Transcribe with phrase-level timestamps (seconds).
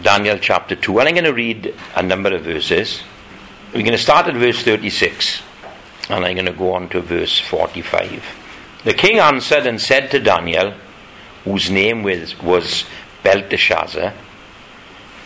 [0.00, 1.00] Daniel chapter 2.
[1.00, 3.02] And I'm going to read a number of verses.
[3.72, 5.42] We're going to start at verse 36
[6.08, 8.24] and I'm going to go on to verse 45.
[8.84, 10.74] The king answered and said to Daniel,
[11.44, 12.84] whose name was, was
[13.22, 14.12] Belteshazzar,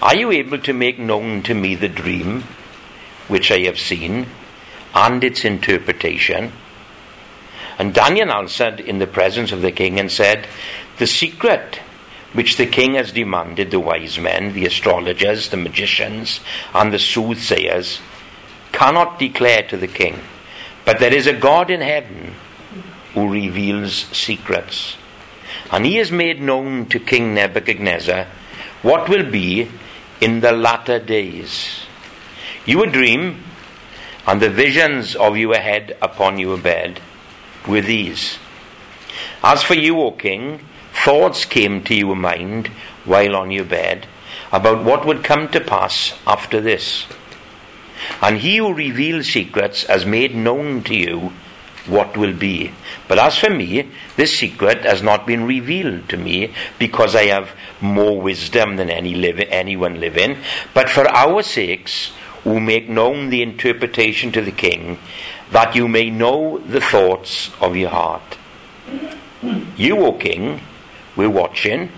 [0.02, 2.42] Are you able to make known to me the dream
[3.28, 4.26] which I have seen
[4.94, 6.52] and its interpretation?
[7.78, 10.46] And Daniel answered in the presence of the king and said,
[10.98, 11.80] The secret
[12.32, 16.40] which the king has demanded the wise men, the astrologers, the magicians,
[16.74, 18.00] and the soothsayers,
[18.72, 20.18] cannot declare to the king.
[20.84, 22.34] But there is a God in heaven
[23.14, 24.96] who reveals secrets.
[25.70, 28.26] And he has made known to King Nebuchadnezzar
[28.82, 29.68] what will be
[30.20, 31.86] in the latter days.
[32.66, 33.42] You Your dream
[34.26, 37.00] and the visions of your head upon your bed
[37.66, 38.38] were these.
[39.42, 40.60] As for you, O king,
[41.04, 42.68] thoughts came to your mind
[43.04, 44.06] while on your bed
[44.52, 47.06] about what would come to pass after this.
[48.20, 51.32] And he who reveals secrets has made known to you
[51.86, 52.72] what will be.
[53.08, 57.50] But as for me, this secret has not been revealed to me because I have
[57.80, 60.38] more wisdom than any live, anyone living,
[60.74, 62.12] but for our sakes
[62.44, 64.98] who make known the interpretation to the king,
[65.50, 68.38] that you may know the thoughts of your heart.
[69.76, 70.60] You, O king,
[71.16, 71.90] were watching,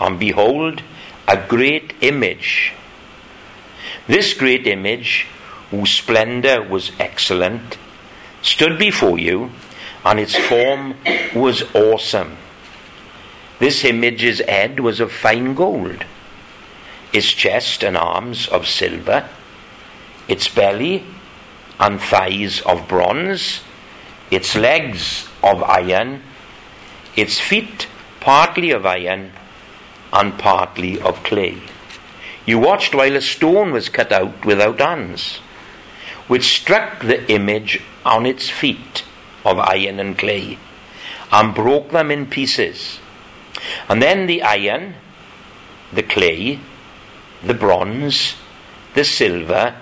[0.00, 0.82] and behold,
[1.26, 2.72] a great image.
[4.06, 5.26] This great image,
[5.70, 7.78] whose splendor was excellent,
[8.42, 9.50] stood before you,
[10.04, 10.94] and its form
[11.34, 12.36] was awesome.
[13.58, 16.04] This image's head was of fine gold,
[17.12, 19.28] its chest and arms of silver,
[20.28, 21.04] its belly
[21.80, 23.60] and thighs of bronze,
[24.30, 26.22] its legs of iron,
[27.16, 27.86] its feet
[28.24, 29.30] partly of iron
[30.10, 31.58] and partly of clay.
[32.46, 35.40] You watched while a stone was cut out without hands,
[36.26, 39.04] which struck the image on its feet
[39.44, 40.58] of iron and clay,
[41.30, 42.98] and broke them in pieces.
[43.90, 44.94] And then the iron,
[45.92, 46.60] the clay,
[47.42, 48.36] the bronze,
[48.94, 49.76] the silver,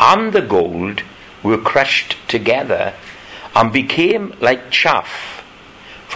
[0.00, 1.02] and the gold
[1.42, 2.94] were crushed together
[3.54, 5.35] and became like chaff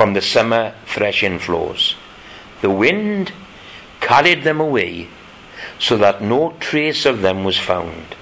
[0.00, 1.94] from the summer threshing floors.
[2.62, 3.32] The wind
[4.00, 5.08] carried them away
[5.78, 8.16] so that no trace of them was found.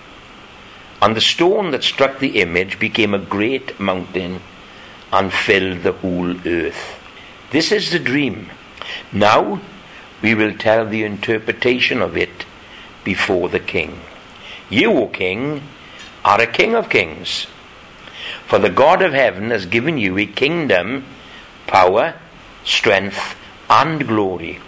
[1.00, 4.41] And the stone that struck the image became a great mountain
[5.12, 6.99] and filled the whole earth.
[7.53, 8.50] This is the dream.
[9.12, 9.60] Now
[10.21, 12.45] we will tell the interpretation of it
[13.05, 14.00] before the king.
[14.69, 15.62] You, O king,
[16.25, 17.47] are a king of kings.
[18.49, 21.05] For the God of heaven has given you a kingdom,
[21.69, 22.15] power,
[22.65, 23.37] strength,
[23.71, 24.59] and glory.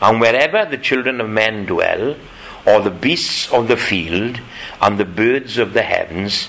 [0.00, 2.16] And wherever the children of men dwell,
[2.64, 4.40] or the beasts of the field,
[4.80, 6.48] and the birds of the heavens,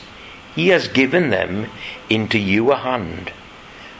[0.55, 1.69] he has given them
[2.09, 3.31] into your hand,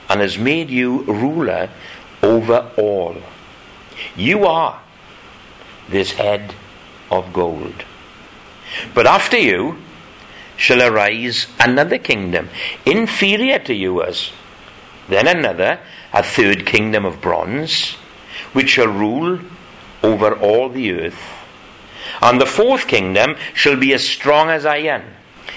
[0.08, 1.68] and has made you ruler
[2.22, 3.16] over all.
[4.16, 4.82] You are
[5.88, 6.54] this head
[7.10, 7.84] of gold.
[8.94, 9.78] But after you
[10.56, 12.48] shall arise another kingdom,
[12.84, 14.32] inferior to yours.
[15.08, 15.80] Then another,
[16.12, 17.92] a third kingdom of bronze,
[18.52, 19.40] which shall rule
[20.02, 21.20] over all the earth.
[22.20, 25.02] And the fourth kingdom shall be as strong as iron,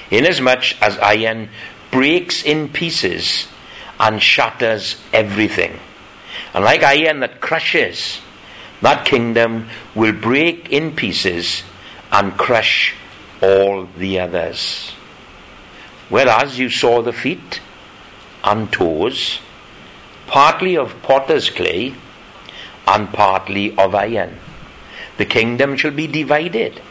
[0.09, 1.49] inasmuch as iron
[1.91, 3.47] breaks in pieces
[3.99, 5.79] and shatters everything.
[6.53, 8.19] And like iron that crushes,
[8.81, 11.63] that kingdom will break in pieces
[12.11, 12.95] and crush
[13.41, 14.91] all the others.
[16.09, 17.61] Whereas you saw the feet
[18.43, 19.39] and toes,
[20.27, 21.93] partly of potter's clay
[22.87, 24.37] and partly of iron.
[25.17, 26.81] The kingdom shall be divided.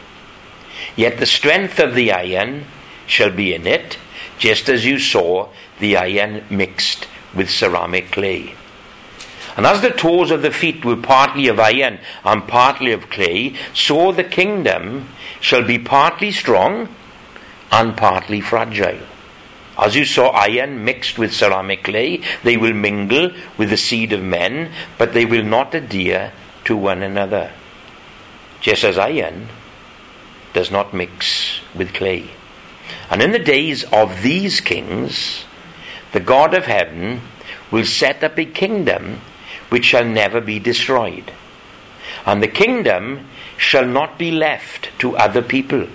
[0.95, 2.65] Yet the strength of the iron
[3.05, 3.97] shall be in it,
[4.37, 8.55] just as you saw the iron mixed with ceramic clay.
[9.57, 13.55] And as the toes of the feet were partly of iron and partly of clay,
[13.73, 15.09] so the kingdom
[15.41, 16.87] shall be partly strong
[17.71, 18.99] and partly fragile.
[19.81, 24.21] As you saw iron mixed with ceramic clay, they will mingle with the seed of
[24.21, 26.31] men, but they will not adhere
[26.65, 27.51] to one another.
[28.61, 29.49] Just as iron
[30.53, 32.29] does not mix with clay.
[33.09, 35.45] And in the days of these kings,
[36.11, 37.21] the God of heaven
[37.71, 39.21] will set up a kingdom
[39.69, 41.31] which shall never be destroyed.
[42.25, 43.27] And the kingdom
[43.57, 45.87] shall not be left to other people.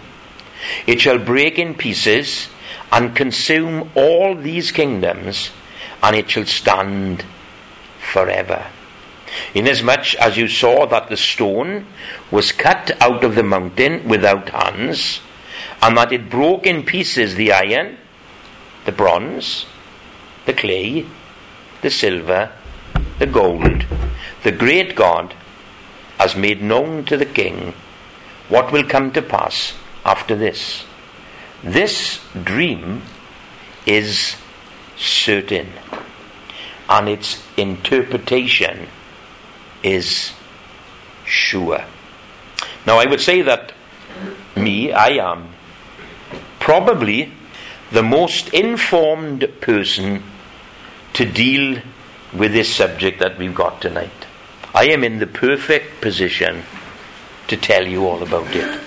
[0.88, 2.48] It shall break in pieces
[2.92, 5.50] and consume all these kingdoms,
[6.02, 7.24] and it shall stand
[8.12, 8.66] forever.
[9.54, 11.86] Inasmuch as you saw that the stone
[12.30, 15.20] was cut out of the mountain without hands,
[15.82, 17.98] and that it broke in pieces the iron,
[18.84, 19.66] the bronze,
[20.46, 21.04] the clay,
[21.82, 22.52] the silver,
[23.18, 23.84] the gold,
[24.42, 25.34] the great God
[26.18, 27.74] has made known to the king
[28.48, 29.74] what will come to pass
[30.04, 30.84] after this.
[31.62, 33.02] This dream
[33.86, 34.36] is
[34.96, 35.72] certain,
[36.88, 38.88] and its interpretation
[39.82, 40.32] is
[41.24, 41.84] sure.
[42.86, 43.72] Now, I would say that
[44.56, 45.48] me, I am
[46.60, 47.32] probably
[47.90, 50.22] the most informed person
[51.12, 51.80] to deal
[52.32, 54.26] with this subject that we've got tonight.
[54.74, 56.64] I am in the perfect position
[57.48, 58.80] to tell you all about it.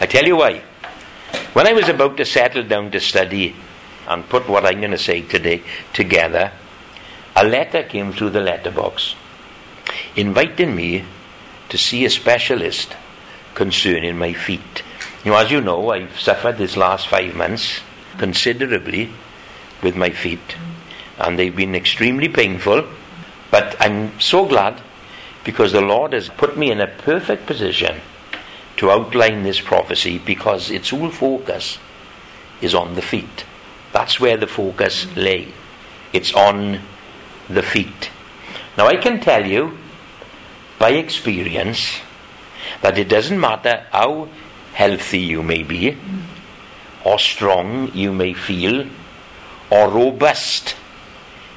[0.00, 0.62] I tell you why.
[1.58, 3.52] When I was about to settle down to study
[4.06, 6.52] and put what I'm going to say today together,
[7.34, 9.16] a letter came through the letterbox
[10.14, 11.04] inviting me
[11.68, 12.94] to see a specialist
[13.54, 14.84] concerning my feet.
[15.24, 17.80] You know, as you know, I've suffered this last five months
[18.18, 19.10] considerably
[19.82, 20.54] with my feet,
[21.18, 22.86] and they've been extremely painful.
[23.50, 24.80] But I'm so glad
[25.42, 28.00] because the Lord has put me in a perfect position
[28.78, 31.78] to outline this prophecy because its whole focus
[32.62, 33.44] is on the feet.
[33.92, 35.48] That's where the focus lay.
[36.12, 36.80] It's on
[37.48, 38.10] the feet.
[38.76, 39.76] Now, I can tell you
[40.78, 41.98] by experience
[42.80, 44.28] that it doesn't matter how
[44.74, 45.96] healthy you may be,
[47.04, 48.86] or strong you may feel,
[49.70, 50.76] or robust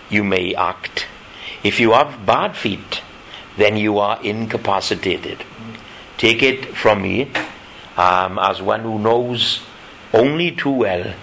[0.10, 1.06] you may act.
[1.64, 3.02] If you have bad feet,
[3.58, 5.44] then you are incapacitated.
[6.22, 7.32] Take it from me
[7.98, 9.62] um, as one who knows
[10.14, 11.16] only too well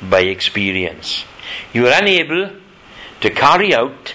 [0.00, 1.24] by experience.
[1.72, 2.52] You are unable
[3.22, 4.14] to carry out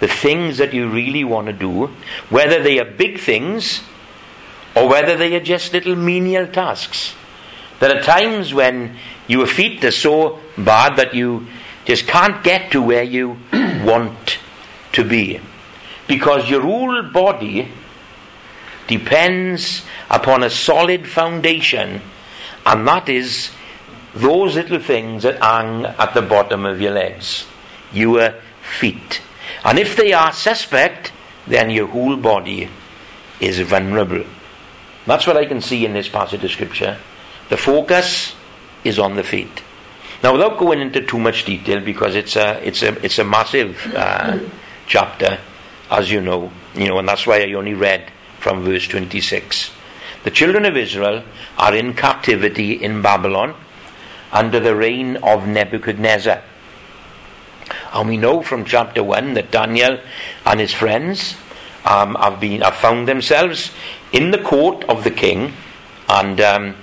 [0.00, 1.88] the things that you really want to do,
[2.30, 3.82] whether they are big things
[4.74, 7.14] or whether they are just little menial tasks.
[7.78, 11.46] There are times when your feet are so bad that you
[11.84, 13.36] just can't get to where you
[13.84, 14.38] want
[14.92, 15.42] to be.
[16.06, 17.70] Because your whole body
[18.88, 22.00] depends upon a solid foundation,
[22.66, 23.50] and that is
[24.14, 27.46] those little things that hang at the bottom of your legs,
[27.92, 29.20] your feet.
[29.64, 31.12] And if they are suspect,
[31.46, 32.68] then your whole body
[33.40, 34.24] is vulnerable.
[35.06, 36.98] That's what I can see in this passage of Scripture.
[37.48, 38.34] The focus
[38.84, 39.62] is on the feet.
[40.22, 43.92] Now, without going into too much detail, because it's a it's a it's a massive
[43.94, 44.38] uh,
[44.86, 45.38] chapter,
[45.90, 49.70] as you know, you know, and that's why I only read from verse twenty-six.
[50.24, 51.22] The children of Israel
[51.56, 53.54] are in captivity in Babylon
[54.32, 56.42] under the reign of Nebuchadnezzar.
[57.92, 60.00] And we know from chapter 1 that Daniel
[60.44, 61.36] and his friends
[61.84, 63.70] um, have, been, have found themselves
[64.12, 65.52] in the court of the king,
[66.08, 66.76] and um,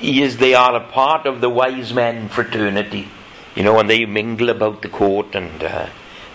[0.00, 3.08] is, they are a part of the wise men fraternity.
[3.54, 5.88] You know, and they mingle about the court and uh,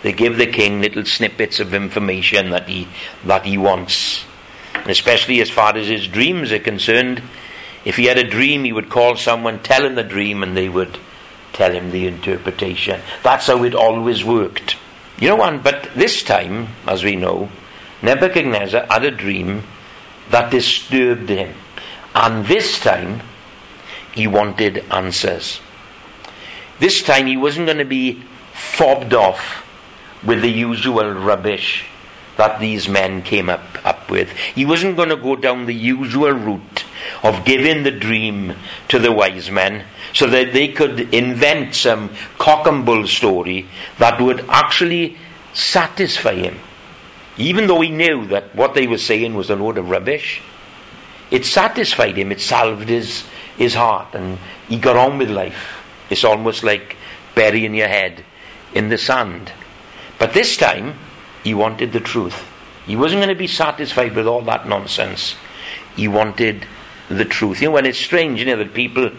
[0.03, 2.88] they give the king little snippets of information that he,
[3.25, 4.25] that he wants.
[4.85, 7.23] Especially as far as his dreams are concerned,
[7.85, 10.67] if he had a dream, he would call someone, tell him the dream, and they
[10.69, 11.00] would
[11.53, 13.01] tell him the interpretation.
[13.23, 14.75] That's how it always worked.
[15.19, 15.63] You know what?
[15.63, 17.50] But this time, as we know,
[18.01, 19.63] Nebuchadnezzar had a dream
[20.29, 21.53] that disturbed him.
[22.13, 23.22] And this time,
[24.13, 25.62] he wanted answers.
[26.79, 28.22] This time, he wasn't going to be
[28.53, 29.62] fobbed off
[30.25, 31.86] with the usual rubbish
[32.38, 34.32] that these men came up, up with.
[34.32, 36.86] He wasn't going to go down the usual route
[37.22, 38.56] of giving the dream
[38.88, 43.68] to the wise men so that they could invent some cock and bull story
[44.00, 45.18] that would actually
[45.53, 46.60] satisfy him.
[47.38, 50.42] Even though he knew that what they were saying was a load of rubbish,
[51.32, 53.24] it satisfied him, it salved his,
[53.58, 54.38] his heart, and
[54.68, 55.84] he got on with life.
[56.10, 56.96] It's almost like
[57.34, 58.24] burying your head
[58.74, 59.51] in the sand.
[60.24, 60.98] But this time,
[61.44, 62.48] he wanted the truth.
[62.86, 65.36] He wasn't going to be satisfied with all that nonsense.
[65.98, 66.65] He wanted
[67.10, 67.62] the truth.
[67.62, 69.12] You know, when it's strange, you know, that people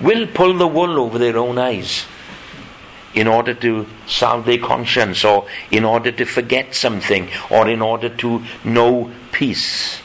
[0.00, 2.06] will pull the wool over their own eyes
[3.14, 8.08] in order to salve their conscience or in order to forget something or in order
[8.08, 10.02] to know peace.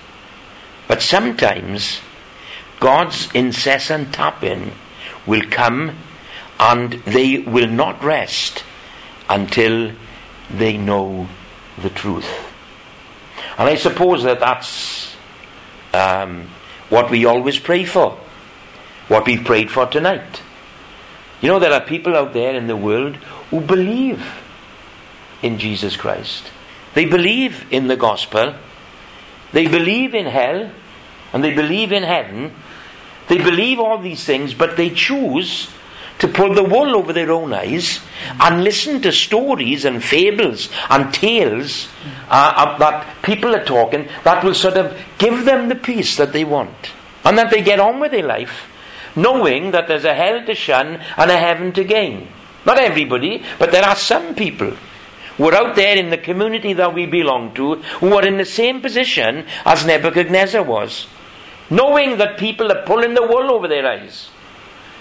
[0.88, 2.00] But sometimes
[2.80, 4.72] God's incessant tapping
[5.28, 5.96] will come
[6.60, 8.64] and they will not rest
[9.30, 9.92] until
[10.50, 11.28] they know
[11.82, 12.30] the truth.
[13.58, 15.16] And I suppose that that's
[15.94, 16.48] um,
[16.90, 18.18] what we always pray for,
[19.08, 20.42] what we've prayed for tonight.
[21.42, 23.16] You know, there are people out there in the world
[23.50, 24.26] who believe
[25.42, 26.52] in Jesus Christ.
[26.94, 28.56] They believe in the gospel.
[29.52, 30.72] They believe in hell.
[31.32, 32.54] And they believe in heaven.
[33.28, 35.70] They believe all these things, but they choose
[36.20, 38.00] to pull the wool over their own eyes
[38.40, 41.88] and listen to stories and fables and tales
[42.30, 46.44] uh, that people are talking that will sort of give them the peace that they
[46.44, 46.92] want.
[47.26, 48.68] And that they get on with their life
[49.16, 52.28] knowing that there's a hell to shun and a heaven to gain.
[52.66, 54.72] Not everybody, but there are some people
[55.38, 58.46] who are out there in the community that we belong to who are in the
[58.46, 61.08] same position as Nebuchadnezzar was.
[61.70, 64.30] Knowing that people are pulling the wool over their eyes.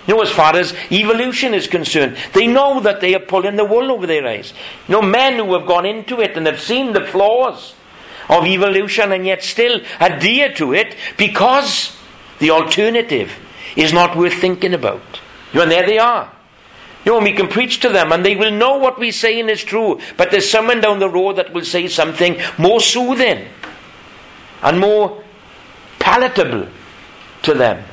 [0.09, 3.65] You know, as far as evolution is concerned, they know that they are pulling the
[3.67, 4.55] wool over their eyes.
[4.89, 7.75] You know, men who have gone into it and have seen the flaws
[8.31, 11.95] of evolution and yet still adhere to it because
[12.39, 13.31] the alternative
[13.77, 15.21] is not worth thinking about.
[15.53, 16.33] You know, and there they are.
[17.05, 19.63] You know, we can preach to them and they will know what we're saying is
[19.63, 23.47] true, but there's someone down the road that will say something more soothing
[24.63, 25.23] and more
[25.99, 26.67] palatable
[27.43, 27.85] to them.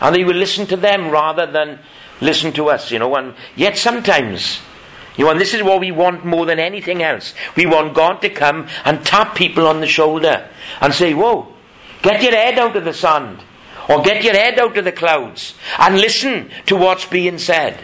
[0.00, 1.78] And they will listen to them rather than
[2.20, 3.14] listen to us, you know.
[3.16, 4.60] And yet sometimes,
[5.16, 7.34] you know, and this is what we want more than anything else.
[7.56, 10.48] We want God to come and tap people on the shoulder
[10.80, 11.52] and say, Whoa,
[12.02, 13.40] get your head out of the sand.
[13.88, 17.78] Or get your head out of the clouds and listen to what's being said.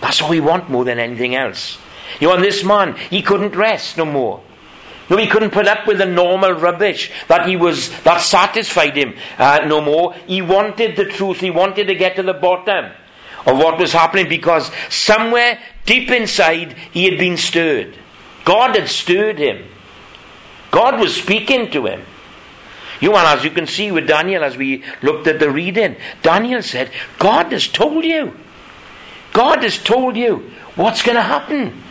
[0.00, 1.78] That's what we want more than anything else.
[2.18, 4.42] You know, and this man, he couldn't rest no more.
[5.10, 9.16] No, he couldn't put up with the normal rubbish that he was that satisfied him
[9.38, 10.14] uh, no more.
[10.14, 11.40] He wanted the truth.
[11.40, 12.92] He wanted to get to the bottom
[13.44, 17.98] of what was happening because somewhere deep inside he had been stirred.
[18.44, 19.66] God had stirred him.
[20.70, 22.06] God was speaking to him.
[23.00, 26.62] You and as you can see with Daniel as we looked at the reading, Daniel
[26.62, 28.38] said, God has told you.
[29.32, 31.82] God has told you what's going to happen.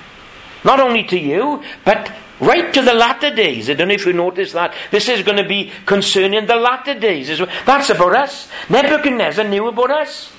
[0.63, 3.69] Not only to you, but right to the latter days.
[3.69, 4.73] I don't know if you noticed that.
[4.91, 7.39] This is going to be concerning the latter days.
[7.65, 8.49] That's about us.
[8.69, 10.31] Nebuchadnezzar knew about us.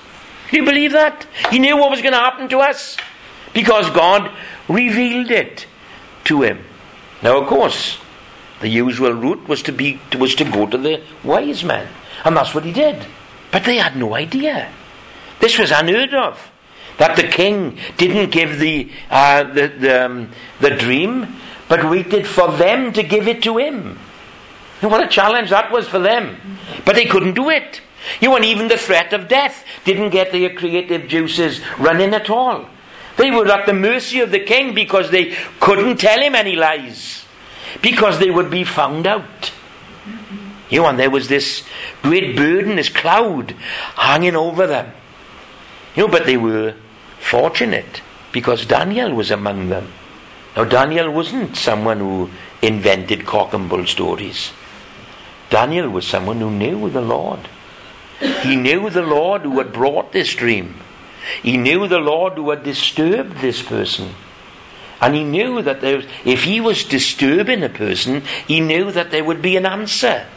[0.49, 1.25] Do you believe that?
[1.49, 2.97] He knew what was going to happen to us
[3.53, 4.31] because God
[4.67, 5.65] revealed it
[6.25, 6.63] to him.
[7.21, 7.97] Now, of course,
[8.59, 11.87] the usual route was to be was to go to the wise men,
[12.23, 13.05] and that's what he did.
[13.51, 14.71] But they had no idea.
[15.39, 16.51] This was unheard of.
[16.97, 21.35] That the king didn't give the uh, the the, um, the dream,
[21.71, 23.97] but waited for them to give it to him.
[24.81, 26.35] And what a challenge that was for them!
[26.83, 27.79] But they couldn't do it.
[28.19, 32.67] You and even the threat of death didn't get their creative juices running at all.
[33.15, 37.23] They were at the mercy of the king because they couldn't tell him any lies
[37.81, 39.53] because they would be found out.
[40.69, 41.63] You know, and there was this
[42.01, 43.51] great burden, this cloud
[43.95, 44.91] hanging over them.
[45.95, 46.75] You know, but they were
[47.21, 48.01] fortunate
[48.33, 49.93] because Daniel was among them.
[50.55, 52.29] Now, Daniel wasn't someone who
[52.61, 54.51] invented cock and bull stories.
[55.49, 57.47] Daniel was someone who knew the Lord.
[58.41, 60.75] He knew the Lord who had brought this dream.
[61.41, 64.13] He knew the Lord who had disturbed this person.
[64.99, 69.23] And he knew that there, if he was disturbing a person, he knew that there
[69.23, 70.27] would be an answer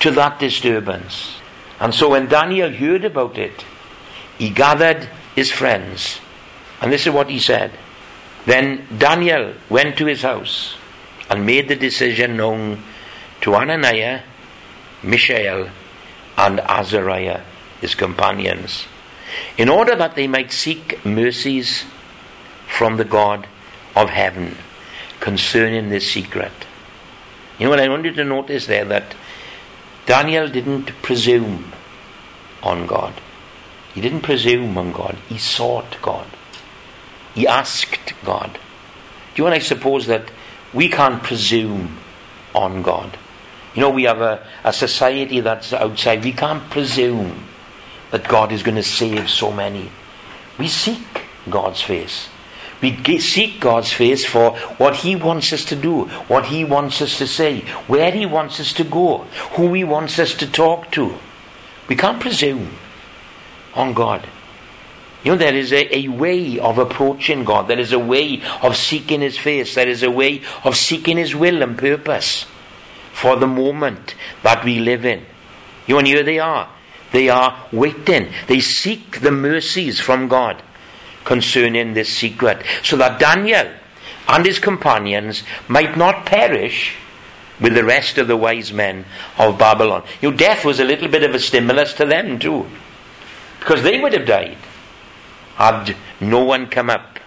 [0.00, 1.36] to that disturbance.
[1.80, 3.64] And so when Daniel heard about it,
[4.36, 6.20] he gathered his friends.
[6.80, 7.72] And this is what he said.
[8.46, 10.76] Then Daniel went to his house
[11.30, 12.82] and made the decision known
[13.42, 14.22] to Hananiah,
[15.02, 15.70] Mishael,
[16.36, 17.42] and Azariah,
[17.80, 18.86] his companions,
[19.56, 21.84] in order that they might seek mercies
[22.66, 23.46] from the God
[23.94, 24.56] of heaven
[25.20, 26.52] concerning this secret.
[27.58, 29.14] You know what I want you to notice there that
[30.06, 31.72] Daniel didn't presume
[32.62, 33.20] on God.
[33.94, 35.16] He didn't presume on God.
[35.28, 36.26] He sought God.
[37.34, 38.52] He asked God.
[38.52, 38.60] Do
[39.36, 40.30] you want to suppose that
[40.72, 41.98] we can't presume
[42.54, 43.18] on God?
[43.74, 46.22] You know, we have a, a society that's outside.
[46.22, 47.44] We can't presume
[48.10, 49.90] that God is going to save so many.
[50.58, 52.28] We seek God's face.
[52.82, 57.16] We seek God's face for what He wants us to do, what He wants us
[57.18, 59.18] to say, where He wants us to go,
[59.54, 61.14] who He wants us to talk to.
[61.88, 62.72] We can't presume
[63.74, 64.26] on God.
[65.24, 67.68] You know, there is a, a way of approaching God.
[67.68, 69.74] There is a way of seeking His face.
[69.74, 72.46] There is a way of seeking His will and purpose
[73.12, 75.24] for the moment that we live in.
[75.86, 76.68] You know, and here they are.
[77.12, 78.32] They are waiting.
[78.48, 80.60] They seek the mercies from God
[81.24, 83.70] concerning this secret, so that Daniel
[84.26, 86.96] and his companions might not perish
[87.60, 89.04] with the rest of the wise men
[89.38, 90.02] of Babylon.
[90.20, 92.66] You know, death was a little bit of a stimulus to them too,
[93.60, 94.58] because they would have died
[95.56, 97.18] had no one come up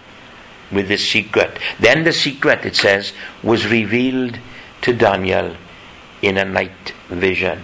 [0.72, 1.58] with this secret.
[1.80, 3.14] Then the secret, it says,
[3.44, 4.40] was revealed
[4.82, 5.56] to Daniel
[6.22, 7.64] in a night vision.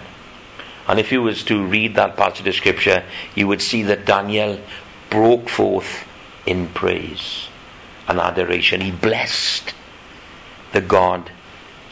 [0.88, 3.04] And if you was to read that passage of the scripture,
[3.34, 4.60] you would see that Daniel
[5.10, 6.06] broke forth
[6.46, 7.48] in praise
[8.08, 8.80] and adoration.
[8.80, 9.74] He blessed
[10.72, 11.30] the God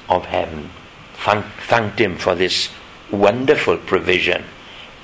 [0.08, 0.70] of heaven,
[1.14, 2.70] Thank, thanked him for this
[3.10, 4.44] wonderful provision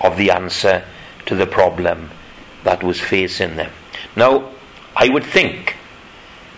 [0.01, 0.85] of the answer
[1.27, 2.11] to the problem
[2.67, 3.71] that was facing them.
[4.17, 4.51] Now,
[4.97, 5.77] I would think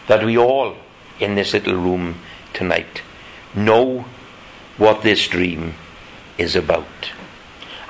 [0.07, 0.75] that we all
[1.21, 2.17] in this little room
[2.55, 3.03] tonight
[3.55, 4.07] know
[4.79, 5.75] what this dream
[6.39, 7.13] is about.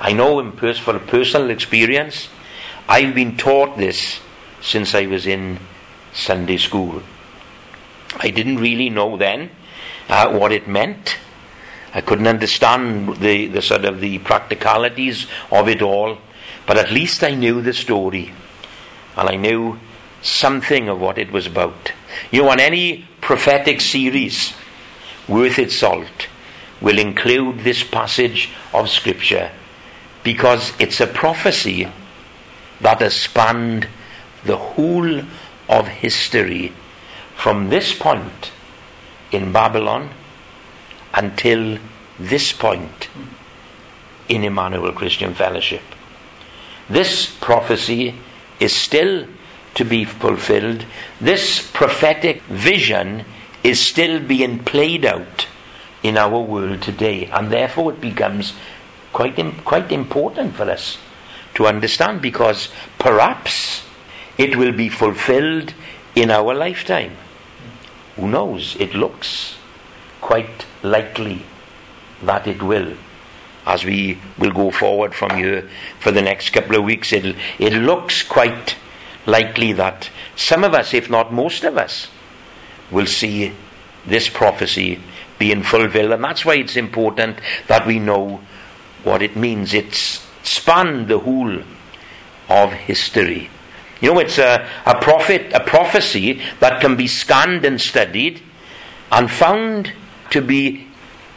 [0.01, 2.27] I know in pers- for personal experience,
[2.89, 4.19] I've been taught this
[4.61, 5.57] since I was in
[6.11, 7.01] Sunday school.
[8.17, 9.49] I didn't really know then
[10.09, 11.15] uh, what it meant.
[11.93, 16.17] I couldn't understand the, the sort of the practicalities of it all,
[16.69, 18.31] but at least I knew the story,
[19.17, 19.79] and I knew
[20.21, 21.93] something of what it was about.
[22.29, 24.53] You know, on any prophetic series
[25.27, 26.27] worth its salt
[26.79, 29.49] will include this passage of Scripture
[30.21, 31.91] because it's a prophecy
[32.81, 33.87] that has spanned
[34.45, 35.21] the whole
[35.67, 36.71] of history
[37.35, 38.51] from this point
[39.31, 40.11] in Babylon
[41.15, 41.79] until
[42.19, 43.09] this point
[44.27, 45.81] in Emmanuel Christian Fellowship.
[46.89, 48.15] This prophecy
[48.59, 49.27] is still
[49.75, 50.85] to be fulfilled.
[51.21, 53.25] This prophetic vision
[53.63, 55.47] is still being played out
[56.01, 58.53] in our world today, and therefore it becomes
[59.13, 60.97] quite, quite important for us
[61.55, 63.83] to understand because perhaps
[64.37, 65.73] it will be fulfilled
[66.15, 67.15] in our lifetime.
[68.15, 68.75] Who knows?
[68.79, 69.57] It looks
[70.21, 71.43] quite likely
[72.23, 72.95] that it will.
[73.69, 77.73] As we will go forward from here for the next couple of weeks, it it
[77.73, 78.75] looks quite
[79.27, 82.07] likely that some of us, if not most of us,
[82.89, 83.53] will see
[84.07, 84.99] this prophecy
[85.37, 86.11] being fulfilled.
[86.11, 88.41] And that's why it's important that we know
[89.03, 89.75] what it means.
[89.75, 91.61] It's spanned the whole
[92.49, 93.51] of history.
[94.01, 98.41] You know, it's a, a prophet, a prophecy that can be scanned and studied
[99.11, 99.93] and found
[100.31, 100.87] to be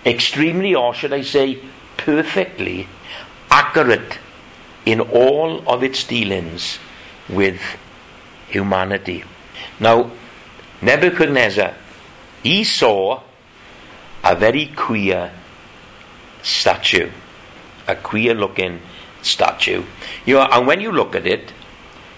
[0.07, 1.59] extremely, or should I say,
[1.97, 2.89] perfectly
[3.51, 4.19] accurate
[4.85, 6.79] in all of its dealings
[7.29, 7.61] with
[8.49, 9.25] humanity.
[9.79, 10.11] Now,
[10.81, 11.75] Nebuchadnezzar,
[12.43, 13.23] he saw
[14.25, 15.33] a very queer
[16.43, 17.11] statue,
[17.87, 18.81] a queer looking
[19.23, 19.85] statue.
[20.27, 21.53] You know, and when you look at it,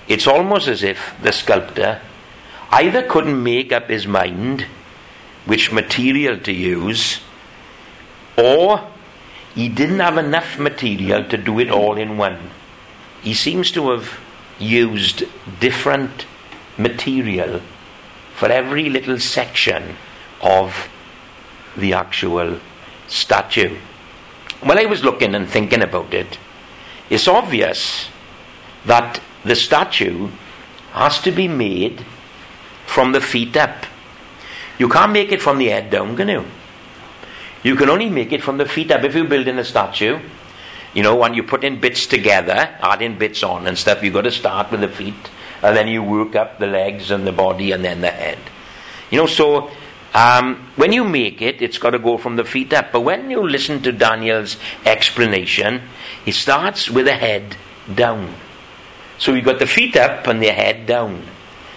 [0.08, 2.00] it's almost as if the sculptor
[2.70, 4.66] either couldn't make up his mind
[5.44, 7.20] which material to use,
[8.36, 8.88] or
[9.54, 12.50] he didn't have enough material to do it all in one.
[13.22, 14.18] He seems to have
[14.58, 15.24] used
[15.60, 16.26] different
[16.76, 17.60] material
[18.34, 19.96] for every little section
[20.42, 20.88] of
[21.76, 22.58] the actual
[23.06, 23.76] statue.
[24.60, 26.38] When I was looking and thinking about it,
[27.10, 28.08] it's obvious
[28.86, 30.30] that the statue
[30.92, 32.04] has to be made
[32.86, 33.86] from the feet up.
[34.78, 36.44] You can't make it from the head down, can you?
[37.64, 39.02] You can only make it from the feet up.
[39.04, 40.20] If you're building a statue,
[40.92, 44.22] you know, when you put in bits together, adding bits on and stuff, you've got
[44.22, 45.30] to start with the feet,
[45.62, 48.38] and then you work up the legs and the body and then the head.
[49.10, 49.70] You know, so
[50.12, 52.92] um, when you make it, it's got to go from the feet up.
[52.92, 55.80] But when you listen to Daniel's explanation,
[56.22, 57.56] he starts with the head
[57.94, 58.34] down.
[59.16, 61.22] So you've got the feet up and the head down.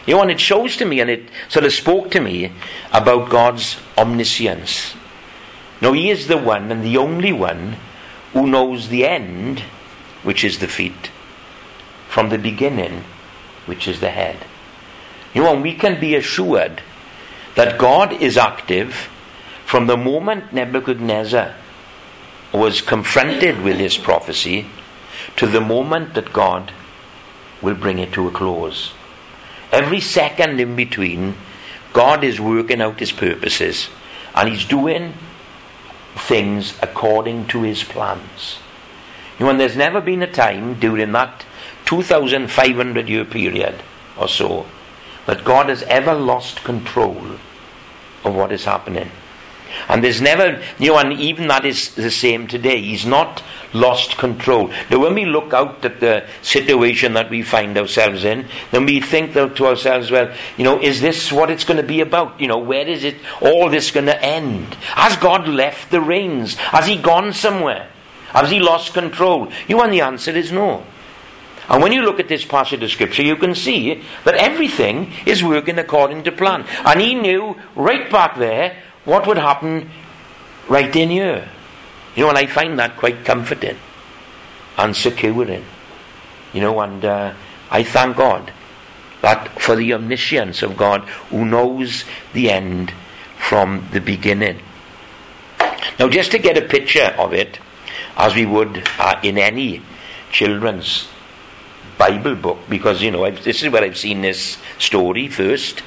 [0.06, 2.52] You know, and it shows to me, and it sort of spoke to me
[2.92, 4.97] about God's omniscience.
[5.82, 7.78] Now, He is the one and the only one
[8.34, 9.62] who knows the end,
[10.24, 11.12] which is the feet,
[12.08, 13.04] from the beginning,
[13.66, 14.46] which is the head.
[15.34, 16.82] You know, and we can be assured
[17.56, 19.10] that God is active
[19.66, 21.54] from the moment Nebuchadnezzar
[22.54, 24.68] was confronted with his prophecy
[25.36, 26.72] to the moment that God
[27.62, 28.94] will bring it to a close.
[29.72, 31.36] Every second in between,
[31.94, 33.90] God is working out his purposes
[34.34, 35.14] and he's doing
[36.20, 38.60] things according to his plans.
[39.40, 41.46] You know, and there's never been a time during that
[41.86, 43.76] 2,500 year period
[44.18, 44.66] or so
[45.26, 47.38] that God has ever lost control
[48.24, 49.12] of what is happening.
[49.88, 52.82] And there's never, you know, and even that is the same today.
[52.82, 54.72] He's not lost control.
[54.90, 59.02] Now, when we look out at the situation that we find ourselves in, then we
[59.02, 62.40] think to ourselves, well, you know, is this what it's going to be about?
[62.40, 64.74] You know, where is it all this going to end?
[64.76, 66.56] Has God left the reins?
[66.56, 67.90] Has He gone somewhere?
[68.30, 69.52] Has He lost control?
[69.68, 70.84] You know, and the answer is no.
[71.70, 75.44] And when you look at this passage of Scripture, you can see that everything is
[75.44, 76.66] working according to plan.
[76.86, 79.90] And he knew right back there what would happen
[80.68, 81.48] right in here.
[82.14, 83.78] You know, and I find that quite comforting
[84.78, 85.64] and securing.
[86.52, 87.34] You know, and uh,
[87.72, 88.52] I thank God
[89.22, 92.92] that for the omniscience of God who knows the end
[93.38, 94.60] from the beginning.
[95.98, 97.60] Now, just to get a picture of it,
[98.18, 99.82] as we would uh, in any
[100.34, 101.08] children's
[101.98, 105.82] Bible book, because you know I've, this is where I've seen this story first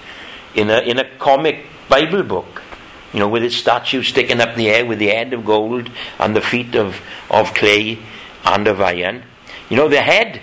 [0.54, 2.62] in a in a comic Bible book.
[3.12, 5.90] You know, with his statue sticking up in the air with the head of gold
[6.18, 7.98] and the feet of, of clay
[8.44, 9.24] and of iron.
[9.68, 10.42] You know, the head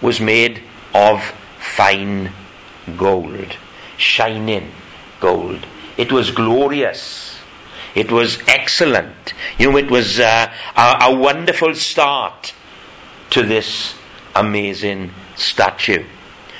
[0.00, 0.62] was made
[0.94, 1.22] of
[1.58, 2.32] fine
[2.96, 3.56] gold,
[3.96, 4.72] shining
[5.20, 5.66] gold.
[5.96, 7.38] It was glorious.
[7.94, 9.34] It was excellent.
[9.58, 12.54] You know, it was uh, a, a wonderful start
[13.30, 13.94] to this
[14.34, 16.04] amazing statue.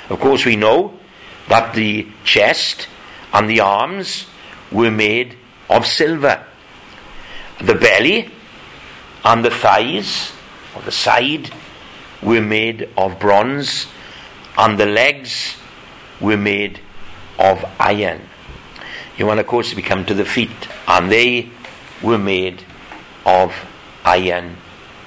[0.09, 0.99] Of course, we know
[1.47, 2.87] that the chest
[3.33, 4.25] and the arms
[4.71, 5.37] were made
[5.69, 6.43] of silver.
[7.61, 8.31] The belly
[9.23, 10.31] and the thighs,
[10.75, 11.51] or the side,
[12.21, 13.87] were made of bronze,
[14.57, 15.55] and the legs
[16.19, 16.79] were made
[17.37, 18.21] of iron.
[19.17, 21.49] You want, of course, to come to the feet, and they
[22.01, 22.63] were made
[23.25, 23.53] of
[24.05, 24.57] iron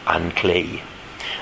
[0.06, 0.82] and clay.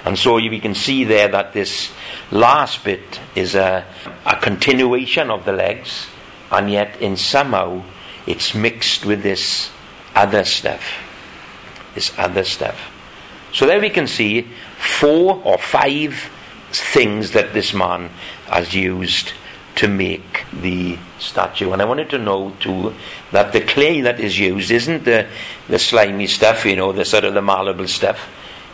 [0.05, 1.91] And so we can see there that this
[2.31, 3.85] last bit is a,
[4.25, 6.07] a continuation of the legs,
[6.51, 7.83] and yet in somehow
[8.31, 9.71] it's mixed with this
[10.15, 10.83] other stuff.
[11.95, 12.79] This other stuff.
[13.53, 14.47] So there we can see
[14.79, 16.31] four or five
[16.71, 18.09] things that this man
[18.47, 19.33] has used
[19.75, 21.73] to make the statue.
[21.73, 22.95] And I wanted to know too
[23.33, 25.27] that the clay that is used isn't the,
[25.67, 28.29] the slimy stuff, you know, the sort of the malleable stuff.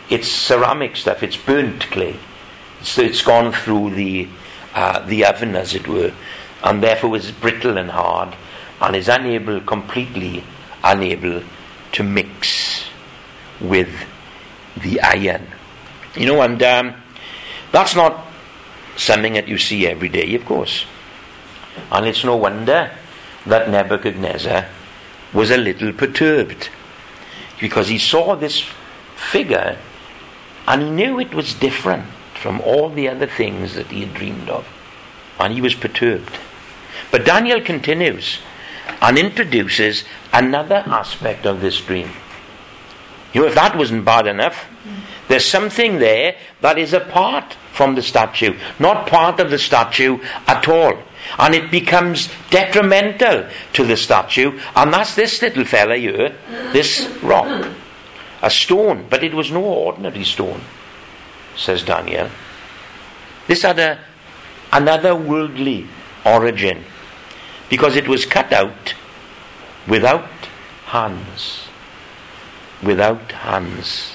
[0.09, 2.15] It's ceramic stuff, it's burnt clay.
[2.83, 4.27] So it's gone through the
[4.75, 6.13] uh, the oven as it were,
[6.63, 8.35] and therefore is brittle and hard
[8.81, 10.43] and is unable completely
[10.83, 11.41] unable
[11.91, 12.85] to mix
[13.59, 13.89] with
[14.81, 15.47] the iron.
[16.15, 16.93] You know, and um,
[17.71, 18.25] that's not
[18.95, 20.85] something that you see every day, of course.
[21.91, 22.91] And it's no wonder
[23.45, 24.65] that Nebuchadnezzar
[25.33, 26.69] was a little perturbed
[27.59, 28.63] because he saw this
[29.15, 29.77] figure
[30.67, 34.49] and he knew it was different from all the other things that he had dreamed
[34.49, 34.67] of.
[35.39, 36.37] And he was perturbed.
[37.11, 38.39] But Daniel continues
[39.01, 42.09] and introduces another aspect of this dream.
[43.33, 44.65] You know, if that wasn't bad enough,
[45.27, 50.67] there's something there that is apart from the statue, not part of the statue at
[50.67, 50.97] all.
[51.37, 56.35] And it becomes detrimental to the statue, and that's this little fella here,
[56.71, 57.67] this rock.
[58.41, 60.61] A stone, but it was no ordinary stone,
[61.55, 62.29] says Daniel.
[63.47, 63.99] This had a,
[64.71, 65.87] another worldly
[66.23, 66.83] origin,
[67.69, 68.93] because it was cut out
[69.87, 70.29] without
[70.85, 71.67] hands
[72.83, 74.13] without hands.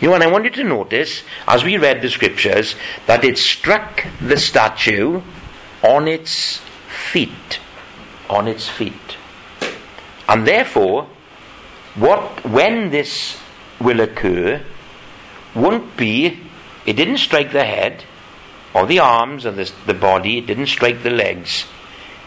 [0.00, 2.76] You know, and I want you to notice, as we read the scriptures,
[3.06, 5.22] that it struck the statue
[5.82, 7.60] on its feet.
[8.30, 9.16] On its feet.
[10.28, 11.08] And therefore,
[11.94, 13.40] what when this
[13.80, 14.62] will occur
[15.54, 16.40] won't be
[16.84, 18.04] it didn't strike the head
[18.74, 21.64] or the arms or the, the body, it didn't strike the legs,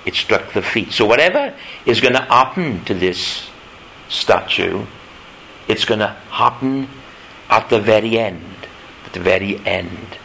[0.05, 0.91] it struck the feet.
[0.91, 1.53] So whatever
[1.85, 3.49] is going to happen to this
[4.09, 4.85] statue
[5.67, 6.89] it's going to happen
[7.49, 8.67] at the very end.
[9.05, 10.17] At the very end.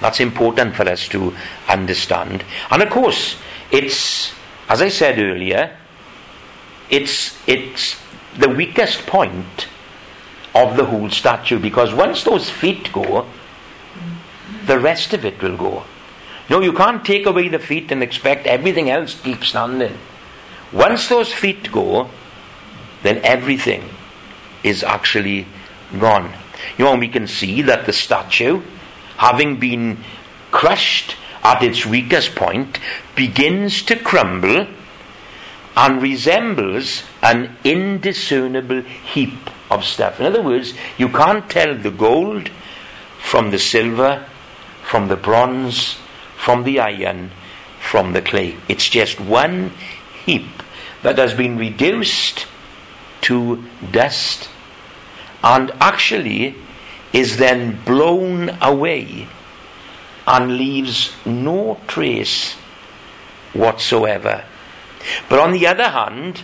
[0.00, 1.34] That's important for us to
[1.68, 2.44] understand.
[2.70, 3.36] And of course,
[3.70, 4.32] it's,
[4.68, 5.76] as I said earlier,
[6.90, 8.00] it's, it's
[8.38, 9.68] the weakest point
[10.54, 13.26] of the whole statue because once those feet go,
[14.66, 15.84] the rest of it will go.
[16.50, 19.96] No, you can't take away the feet and expect everything else keeps standing.
[20.72, 22.10] Once those feet go,
[23.02, 23.88] then everything
[24.62, 25.46] is actually
[25.98, 26.32] gone.
[26.76, 28.62] You know, we can see that the statue,
[29.16, 29.98] having been
[30.50, 32.78] crushed at its weakest point,
[33.14, 34.66] begins to crumble
[35.76, 40.20] and resembles an indiscernible heap of stuff.
[40.20, 42.50] In other words, you can't tell the gold
[43.20, 44.26] from the silver,
[44.82, 45.98] from the bronze,
[46.44, 47.30] from the iron,
[47.80, 48.54] from the clay.
[48.68, 49.72] It's just one
[50.26, 50.62] heap
[51.02, 52.46] that has been reduced
[53.22, 54.50] to dust
[55.42, 56.54] and actually
[57.14, 59.26] is then blown away
[60.26, 62.52] and leaves no trace
[63.54, 64.44] whatsoever.
[65.30, 66.42] But on the other hand,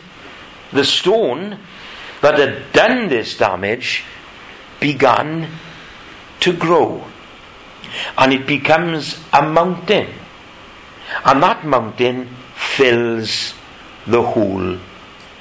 [0.73, 1.59] the stone
[2.23, 4.05] that had done this damage
[4.79, 5.51] began
[6.41, 7.05] to grow.
[8.16, 10.09] And it becomes a mountain.
[11.24, 13.55] And that mountain fills
[14.07, 14.79] the whole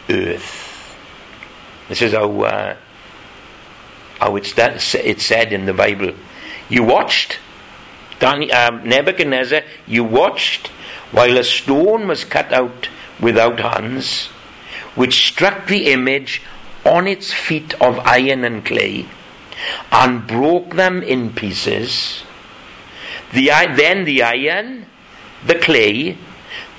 [0.09, 0.95] earth.
[1.87, 2.75] This is how, uh,
[4.19, 6.13] how it's, done, it's said in the Bible.
[6.69, 7.39] You watched,
[8.21, 10.67] um, Nebuchadnezzar, you watched
[11.11, 14.27] while a stone was cut out without hands,
[14.95, 16.41] which struck the image
[16.85, 19.07] on its feet of iron and clay,
[19.91, 22.23] and broke them in pieces.
[23.33, 24.85] The, then the iron,
[25.45, 26.17] the clay,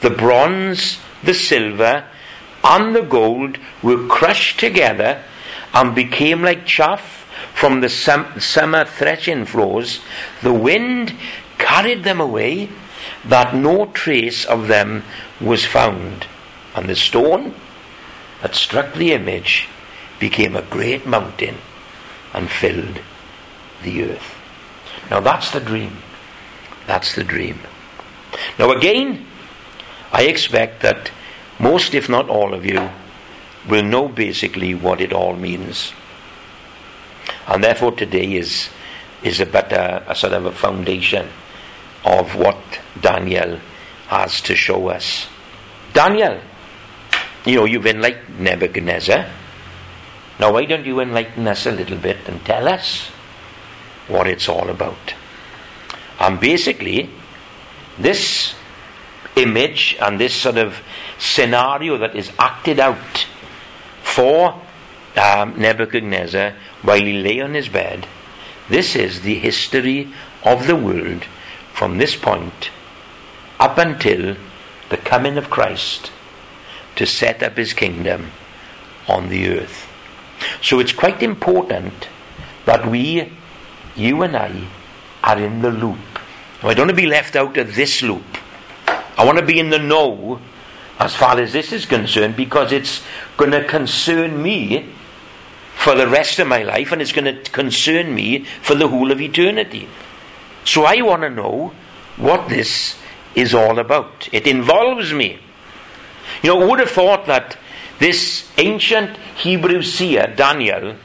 [0.00, 2.04] the bronze, the silver,
[2.64, 5.22] and the gold were crushed together
[5.72, 10.00] and became like chaff from the summer threshing floors.
[10.42, 11.14] The wind
[11.58, 12.68] carried them away,
[13.24, 15.04] that no trace of them
[15.40, 16.26] was found.
[16.74, 17.54] And the stone
[18.42, 19.68] that struck the image
[20.18, 21.58] became a great mountain
[22.32, 23.00] and filled
[23.82, 24.36] the earth.
[25.10, 25.98] Now that's the dream.
[26.90, 27.60] That's the dream.
[28.58, 29.24] Now again,
[30.10, 31.12] I expect that
[31.60, 32.90] most, if not all of you,
[33.68, 35.92] will know basically what it all means.
[37.46, 38.70] And therefore today is,
[39.22, 41.28] is a better, a sort of a foundation
[42.04, 42.58] of what
[43.00, 43.60] Daniel
[44.08, 45.28] has to show us.
[45.92, 46.40] Daniel,
[47.46, 49.30] you know, you've enlightened Nebuchadnezzar.
[50.40, 53.10] Now, why don't you enlighten us a little bit and tell us
[54.08, 55.14] what it's all about?
[56.20, 57.10] And basically,
[57.98, 58.54] this
[59.36, 60.80] image and this sort of
[61.18, 63.26] scenario that is acted out
[64.02, 64.60] for
[65.16, 68.06] um, Nebuchadnezzar while he lay on his bed,
[68.68, 70.12] this is the history
[70.44, 71.24] of the world
[71.72, 72.70] from this point
[73.58, 74.36] up until
[74.90, 76.12] the coming of Christ
[76.96, 78.30] to set up his kingdom
[79.08, 79.86] on the earth.
[80.62, 82.08] So it's quite important
[82.64, 83.32] that we,
[83.96, 84.68] you and I,
[85.22, 85.98] are in the loop.
[86.62, 88.24] I don't want to be left out of this loop.
[88.86, 90.40] I want to be in the know
[90.98, 93.02] as far as this is concerned because it's
[93.38, 94.86] going to concern me
[95.74, 99.10] for the rest of my life and it's going to concern me for the whole
[99.10, 99.88] of eternity.
[100.64, 101.72] So I want to know
[102.18, 102.96] what this
[103.34, 104.28] is all about.
[104.30, 105.38] It involves me.
[106.42, 107.56] You know, who would have thought that
[107.98, 110.96] this ancient Hebrew seer, Daniel,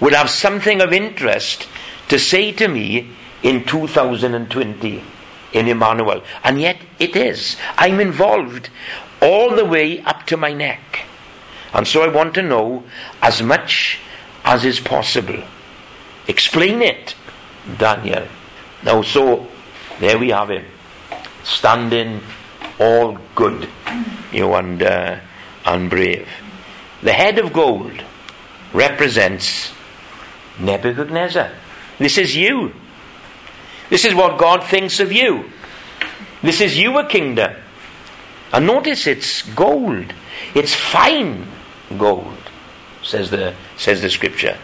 [0.00, 1.68] would have something of interest
[2.08, 3.10] to say to me
[3.42, 5.02] in 2020
[5.52, 6.22] in Emmanuel.
[6.44, 7.56] And yet it is.
[7.76, 8.70] I'm involved
[9.20, 11.06] all the way up to my neck.
[11.72, 12.84] And so I want to know
[13.22, 13.98] as much
[14.44, 15.42] as is possible.
[16.26, 17.14] Explain it,
[17.78, 18.26] Daniel.
[18.82, 19.46] Now, so
[19.98, 20.64] there we have him,
[21.44, 22.20] standing
[22.78, 23.68] all good,
[24.32, 25.20] you know, and uh,
[25.66, 26.28] and brave.
[27.02, 28.02] The head of gold
[28.72, 29.72] represents
[30.58, 31.50] Nebuchadnezzar.
[31.98, 32.72] This is you.
[33.90, 35.50] This is what God thinks of you.
[36.42, 37.54] This is your kingdom.
[38.52, 40.14] And notice it's gold.
[40.54, 41.46] It's fine
[41.98, 42.38] gold,
[43.02, 44.56] says the says the scripture.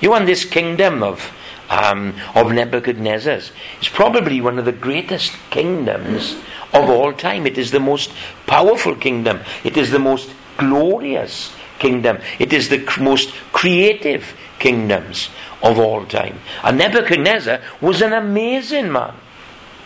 [0.00, 1.32] You want this kingdom of
[1.70, 3.52] um, of Nebuchadnezzar's.
[3.78, 6.36] It's probably one of the greatest kingdoms
[6.72, 7.46] of all time.
[7.46, 8.12] It is the most
[8.46, 9.40] powerful kingdom.
[9.64, 12.18] It is the most glorious kingdom.
[12.38, 15.28] It is the most creative kingdoms
[15.62, 16.38] of all time.
[16.62, 19.14] And Nebuchadnezzar was an amazing man.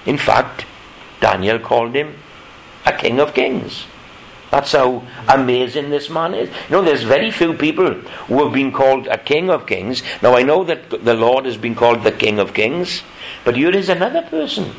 [0.04, 0.66] In fact,
[1.20, 2.14] Daniel called him
[2.84, 3.86] a king of kings.
[4.50, 6.48] That's how amazing this man is.
[6.48, 7.94] You know, there's very few people
[8.28, 10.02] who have been called a king of kings.
[10.22, 13.02] Now, I know that the Lord has been called the king of kings,
[13.44, 14.72] but here is another person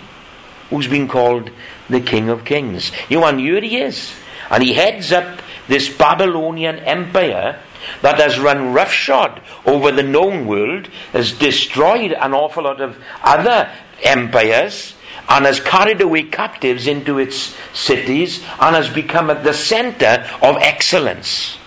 [0.70, 1.50] who's been called
[1.90, 2.92] the king of kings.
[3.10, 4.14] You know, and here he is.
[4.50, 7.60] And he heads up this Babylonian empire
[8.02, 13.72] that has run roughshod over the known world, has destroyed an awful lot of other
[14.04, 14.94] empires,
[15.30, 20.56] and has carried away captives into its cities and has become at the center of
[20.58, 21.58] excellence.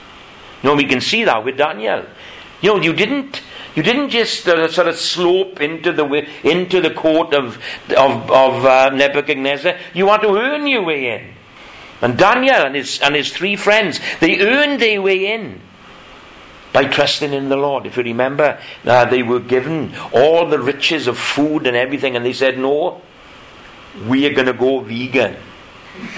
[0.63, 2.05] You know, we can see that with Daniel.
[2.63, 3.43] You know, you didn't
[3.75, 7.59] you didn't just uh, sort of slope into the into the court of
[7.97, 9.77] of, of uh, Nebuchadnezzar.
[9.95, 11.35] You had to earn your way in.
[12.03, 15.61] And Daniel and his and his three friends they earned their way in
[16.73, 17.87] by trusting in the Lord.
[17.87, 22.25] If you remember, uh, they were given all the riches of food and everything, and
[22.25, 23.01] they said, "No,
[24.07, 25.37] we are going to go vegan."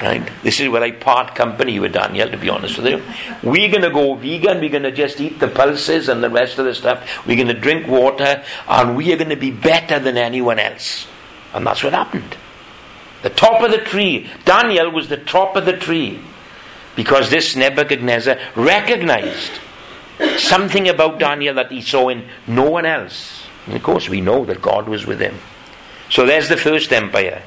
[0.00, 0.28] right?
[0.42, 3.02] This is where I part company with Daniel, to be honest with you.
[3.42, 4.60] We're going to go vegan.
[4.60, 7.26] We're going to just eat the pulses and the rest of the stuff.
[7.26, 11.06] We're going to drink water, and we are going to be better than anyone else.
[11.52, 12.36] And that's what happened.
[13.22, 14.30] The top of the tree.
[14.44, 16.20] Daniel was the top of the tree
[16.96, 19.60] because this Nebuchadnezzar recognized
[20.38, 23.46] something about Daniel that he saw in no one else.
[23.66, 25.36] And of course, we know that God was with him.
[26.10, 27.42] So there's the first empire.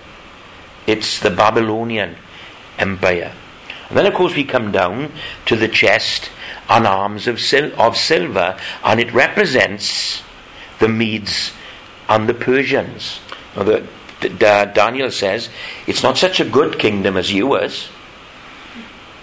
[0.85, 2.15] It's the Babylonian
[2.77, 3.33] Empire.
[3.89, 5.11] And then, of course, we come down
[5.45, 6.29] to the chest
[6.69, 10.21] and arms of, sil- of silver, and it represents
[10.79, 11.53] the Medes
[12.09, 13.19] and the Persians.
[13.55, 13.87] Now, the,
[14.19, 15.49] D- Daniel says
[15.85, 17.89] it's not such a good kingdom as yours.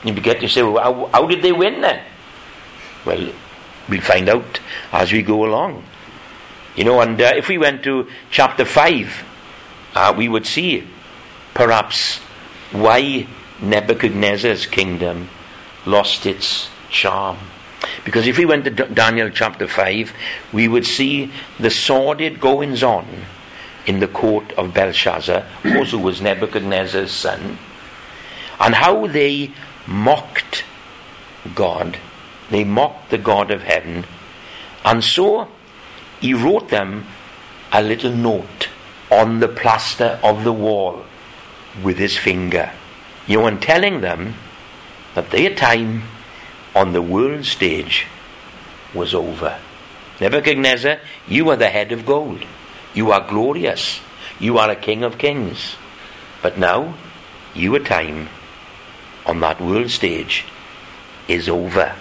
[0.04, 2.04] You begin to say, well, how, how did they win then?
[3.04, 3.32] Well,
[3.88, 4.60] we'll find out
[4.92, 5.84] as we go along.
[6.76, 9.24] You know, and uh, if we went to chapter 5,
[9.94, 10.86] uh, we would see
[11.54, 12.18] perhaps
[12.72, 13.26] why
[13.62, 15.28] Nebuchadnezzar's kingdom
[15.86, 17.38] lost its charm.
[18.04, 20.12] Because if we went to Daniel chapter 5,
[20.52, 23.06] we would see the sordid goings on
[23.86, 27.58] in the court of Belshazzar, also was Nebuchadnezzar's son,
[28.58, 29.52] and how they
[29.86, 30.64] mocked
[31.54, 31.98] God.
[32.50, 34.04] They mocked the God of heaven.
[34.84, 35.48] And so
[36.20, 37.06] he wrote them
[37.72, 38.68] a little note
[39.10, 41.04] on the plaster of the wall
[41.82, 42.70] with his finger.
[43.26, 44.34] You know, and telling them
[45.14, 46.02] that their time
[46.74, 48.06] on the world stage
[48.92, 49.58] was over.
[50.20, 52.44] Nebuchadnezzar, you are the head of gold.
[52.94, 54.00] You are glorious.
[54.38, 55.76] You are a king of kings.
[56.42, 56.94] But now,
[57.54, 58.28] your time
[59.26, 60.44] on that world stage
[61.28, 61.94] is over.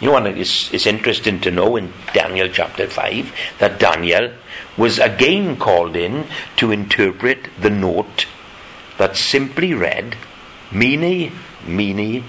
[0.00, 4.32] You know, and it's, it's interesting to know in Daniel chapter 5 that Daniel
[4.76, 8.26] was again called in to interpret the note
[8.98, 10.16] that simply read,
[10.72, 11.32] Mene,
[11.66, 12.24] Mene,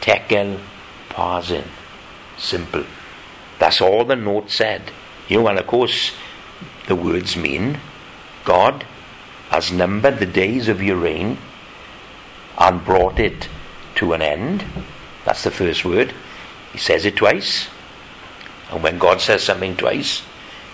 [0.00, 0.60] Tekel,
[1.08, 1.64] Parsin.
[2.36, 2.84] Simple.
[3.58, 4.90] That's all the note said.
[5.28, 6.12] You know, and of course,
[6.86, 7.78] the words mean
[8.44, 8.84] God
[9.48, 11.38] has numbered the days of your reign
[12.58, 13.48] and brought it
[13.96, 14.64] to an end.
[15.24, 16.12] That's the first word.
[16.72, 17.68] He says it twice.
[18.70, 20.22] And when God says something twice,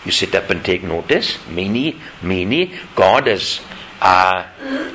[0.05, 1.39] you sit up and take notice.
[1.49, 2.79] Mene, mene.
[2.95, 3.61] God has
[4.01, 4.47] uh,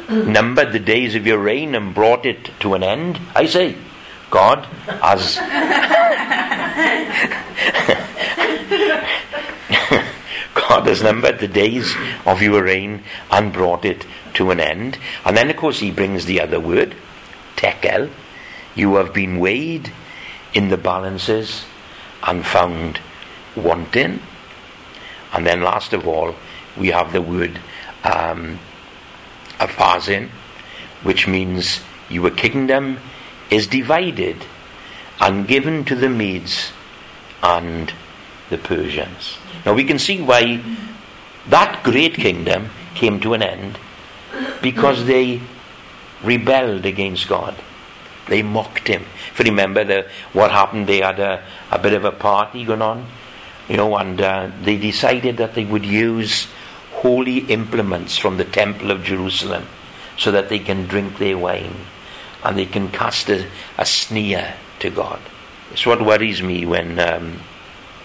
[0.10, 3.20] numbered the days of your reign and brought it to an end.
[3.36, 3.76] I say,
[4.32, 5.38] God has.
[10.56, 14.98] God has numbered the days of your reign and brought it to an end.
[15.24, 16.96] And then, of course, he brings the other word,
[17.56, 18.10] tekel.
[18.76, 19.92] You have been weighed
[20.54, 21.66] in the balances
[22.24, 23.00] and found
[23.56, 24.22] wanting.
[25.34, 26.36] And then, last of all,
[26.78, 27.60] we have the word
[28.04, 28.60] um,
[29.60, 30.30] Upharsin,
[31.04, 33.00] which means your kingdom
[33.50, 34.38] is divided
[35.20, 36.72] and given to the Medes
[37.42, 37.94] and
[38.50, 39.38] the Persians.
[39.66, 40.64] Now we can see why
[41.48, 43.78] that great kingdom came to an end
[44.62, 45.42] because they
[46.26, 47.56] rebelled against God.
[48.28, 49.06] They mocked him.
[49.32, 52.82] If you remember the, what happened, they had a, a bit of a party going
[52.82, 53.06] on,
[53.70, 56.48] you know, and uh, they decided that they would use
[56.92, 59.68] holy implements from the temple of Jerusalem
[60.18, 61.76] so that they can drink their wine
[62.44, 65.20] and they can cast a, a sneer to God.
[65.72, 67.42] It's what worries me when um,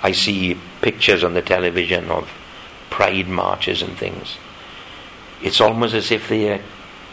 [0.02, 2.30] I see pictures on the television of
[2.88, 4.36] pride marches and things.
[5.42, 6.60] It's almost as if they are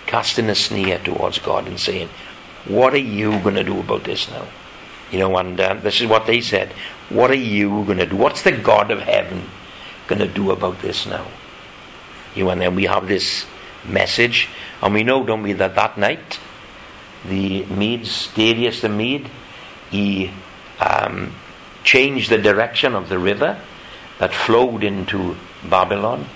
[0.07, 2.09] casting a sneer towards God and saying,
[2.65, 4.47] What are you going to do about this now?
[5.11, 6.73] You know, and uh, this is what they said.
[7.09, 8.15] What are you going to do?
[8.15, 9.43] What's the God of heaven
[10.07, 11.27] going to do about this now?
[12.35, 13.45] You know, and then we have this
[13.85, 14.49] message,
[14.81, 16.39] and we know, don't we, that that night,
[17.25, 19.29] the Medes, Darius the Mede,
[19.89, 20.31] he
[20.79, 21.33] um,
[21.83, 23.59] changed the direction of the river
[24.19, 26.27] that flowed into Babylon,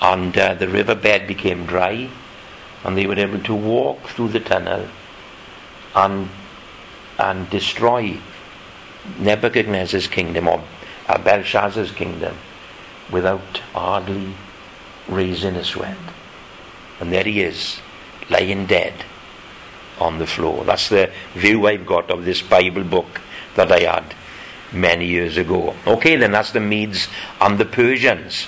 [0.00, 2.10] and uh, the riverbed became dry,
[2.84, 4.88] and they were able to walk through the tunnel
[5.94, 6.28] and
[7.18, 8.18] and destroy
[9.18, 10.62] Nebuchadnezzar's kingdom or
[11.24, 12.36] Belshazzar's kingdom
[13.10, 14.34] without hardly
[15.08, 15.98] raising a sweat.
[17.00, 17.80] And there he is,
[18.30, 19.04] lying dead
[20.00, 20.64] on the floor.
[20.64, 23.20] That's the view I've got of this Bible book
[23.56, 24.14] that I had
[24.72, 25.74] many years ago.
[25.86, 27.08] Okay, then that's the Medes
[27.40, 28.46] and the Persians.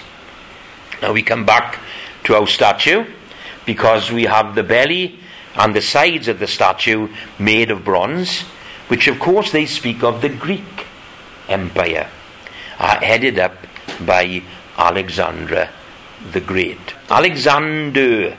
[1.03, 1.81] Now we come back
[2.25, 3.05] to our statue
[3.67, 5.19] because we have the belly
[5.57, 7.09] and the sides of the statue
[7.39, 8.41] made of bronze,
[8.89, 10.87] which of course they speak of the Greek
[11.49, 12.09] Empire,
[12.79, 13.55] uh, headed up
[14.05, 14.43] by
[14.77, 15.69] Alexander
[16.33, 16.95] the Great.
[17.09, 18.37] Alexander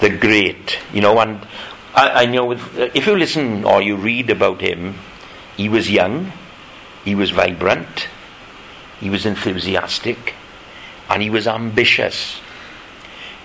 [0.00, 1.46] the Great, you know, and
[1.94, 4.94] I, I know with, if you listen or you read about him,
[5.56, 6.32] he was young,
[7.04, 8.08] he was vibrant,
[9.00, 10.34] he was enthusiastic,
[11.08, 12.40] and he was ambitious.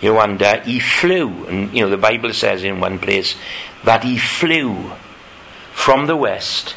[0.02, 3.36] You uh, he flew, and you know, the Bible says in one place
[3.84, 4.92] that he flew
[5.74, 6.76] from the west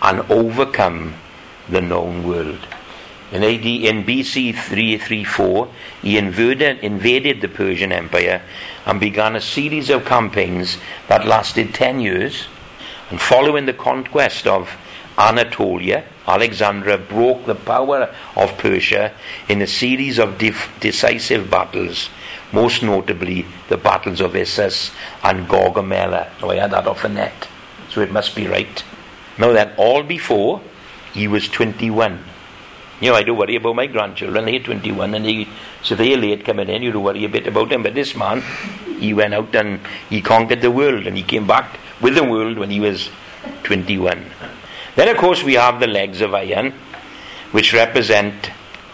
[0.00, 1.14] and overcome
[1.68, 2.66] the known world.
[3.30, 5.68] In AD in BC 334,
[6.00, 8.42] he invaded, invaded the Persian Empire
[8.86, 10.78] and began a series of campaigns
[11.08, 12.46] that lasted 10 years.
[13.10, 14.70] And following the conquest of
[15.18, 19.12] Anatolia, Alexander broke the power of Persia
[19.48, 22.08] in a series of def- decisive battles,
[22.52, 24.90] most notably the battles of Issus
[25.22, 26.28] and Gaugamela.
[26.40, 27.48] Now I had that off the net,
[27.90, 28.82] so it must be right.
[29.38, 30.60] Now that all before
[31.12, 32.24] he was 21.
[33.00, 34.44] You know, I do worry about my grandchildren.
[34.44, 35.46] They're 21 and they,
[35.82, 36.82] so they're late coming in.
[36.82, 37.84] You do worry a bit about them.
[37.84, 38.42] But this man,
[38.98, 42.58] he went out and he conquered the world and he came back with the world
[42.58, 43.10] when he was
[43.62, 44.24] 21.
[44.96, 46.72] Then, of course, we have the legs of iron,
[47.52, 48.50] which represent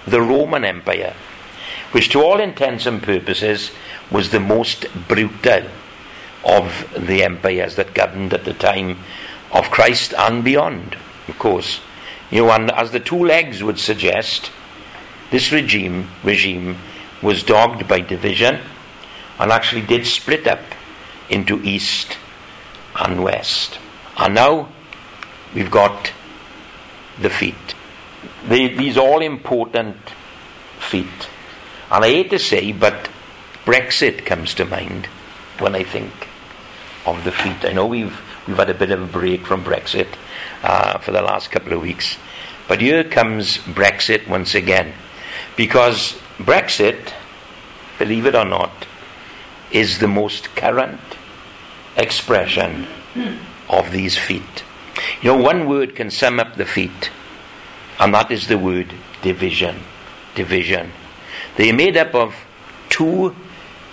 [0.06, 1.14] the Roman Empire,
[1.94, 3.70] which, to all intents and purposes,
[4.10, 5.62] was the most brutal
[6.44, 8.98] of the empires that governed at the time
[9.52, 10.96] of Christ and beyond,
[11.28, 11.80] of course.
[12.32, 14.50] You know, and as the two legs would suggest,
[15.30, 16.78] this regime regime
[17.22, 18.58] was dogged by division
[19.38, 20.64] and actually did split up
[21.30, 22.18] into east
[22.96, 23.78] and west.
[24.16, 24.68] And now
[25.54, 26.10] we've got
[27.22, 27.76] the feet.
[28.48, 29.96] these all important
[30.80, 31.28] feet.
[31.94, 33.08] And I hate to say, but
[33.64, 35.06] Brexit comes to mind
[35.60, 36.10] when I think
[37.06, 37.64] of the feet.
[37.64, 40.08] I know we've we've had a bit of a break from Brexit,
[40.64, 42.16] uh, for the last couple of weeks.
[42.66, 44.92] But here comes Brexit once again.
[45.56, 47.12] Because Brexit,
[47.96, 48.88] believe it or not,
[49.70, 51.00] is the most current
[51.96, 52.88] expression
[53.68, 54.64] of these feet.
[55.22, 57.12] You know, one word can sum up the feet,
[58.00, 58.92] and that is the word
[59.22, 59.76] division.
[60.34, 60.90] Division.
[61.56, 62.34] They are made up of
[62.88, 63.34] two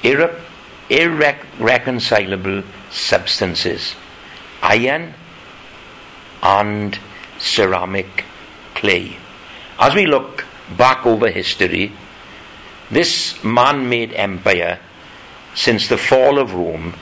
[0.04, 0.40] irre-
[0.90, 3.96] irreconcilable substances
[4.62, 5.14] iron
[6.44, 7.00] and
[7.40, 8.26] ceramic
[8.76, 9.18] clay.
[9.80, 10.46] As we look
[10.78, 11.92] back over history,
[12.92, 14.80] this man made empire,
[15.56, 16.94] since the fall of Rome,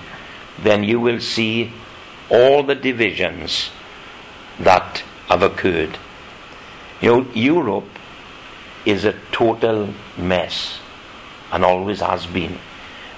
[0.62, 1.74] then you will see
[2.30, 3.72] all the divisions
[4.60, 5.97] that have occurred.
[7.01, 7.99] You know, Europe
[8.90, 10.80] is a total mess
[11.52, 12.58] and always has been.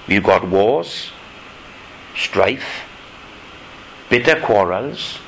[0.06, 1.10] We've got wars,
[2.14, 2.82] strife,
[4.10, 5.18] bitter quarrels,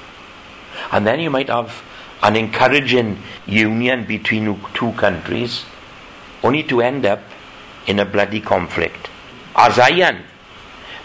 [0.93, 1.83] and then you might have
[2.23, 5.65] an encouraging union between two countries,
[6.43, 7.21] only to end up
[7.87, 9.09] in a bloody conflict.
[9.57, 10.23] As iron,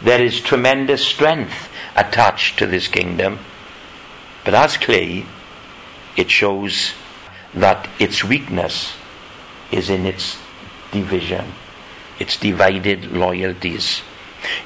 [0.01, 3.39] there is tremendous strength attached to this kingdom,
[4.43, 5.25] but as clay,
[6.15, 6.93] it shows
[7.53, 8.93] that its weakness
[9.71, 10.37] is in its
[10.91, 11.53] division,
[12.19, 14.01] its divided loyalties.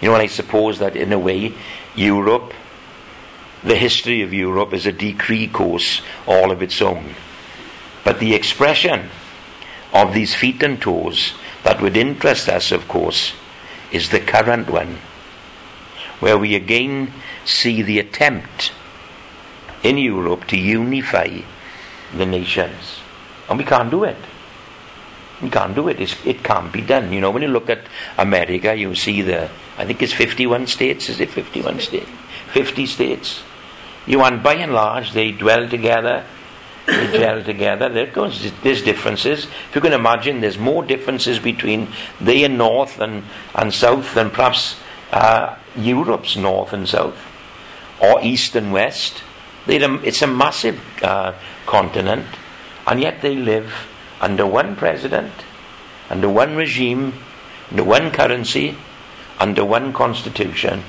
[0.01, 1.53] You know, and I suppose that in a way,
[1.95, 2.53] Europe
[3.63, 7.15] the history of Europe is a decree course all of its own.
[8.03, 9.09] But the expression
[9.93, 11.33] of these feet and toes
[11.63, 13.33] that would interest us, of course,
[13.91, 14.97] is the current one,
[16.19, 17.13] where we again
[17.45, 18.73] see the attempt
[19.81, 21.41] in Europe to unify
[22.13, 22.99] the nations.
[23.49, 24.17] And we can't do it.
[25.43, 25.99] We can't do it.
[25.99, 27.11] It's, it can't be done.
[27.11, 27.81] You know, when you look at
[28.17, 32.09] America, you see the, I think it's 51 states, is it 51 states?
[32.53, 33.43] 50 states.
[34.07, 36.25] You want, by and large, they dwell together,
[36.85, 37.89] they gel together.
[37.89, 39.45] There goes, there's differences.
[39.69, 41.89] If you can imagine, there's more differences between
[42.21, 43.23] the north and,
[43.53, 44.77] and south than perhaps
[45.11, 47.17] uh, Europe's north and south,
[48.01, 49.23] or east and west.
[49.67, 51.33] it's a massive uh,
[51.65, 52.27] continent,
[52.87, 53.73] and yet they live
[54.23, 55.33] under one president,
[56.09, 57.13] under one regime,
[57.69, 58.77] under one currency,
[59.37, 60.81] under one constitution,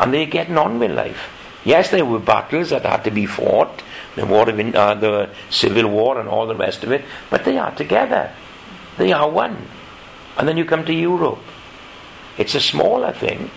[0.00, 1.30] and they're getting on with life.
[1.64, 3.84] Yes, there were battles that had to be fought,
[4.16, 7.56] the war of uh, the civil war and all the rest of it, but they
[7.56, 8.32] are together.
[8.98, 9.68] They are one.
[10.36, 11.38] And then you come to Europe.
[12.36, 13.52] It's a smaller thing,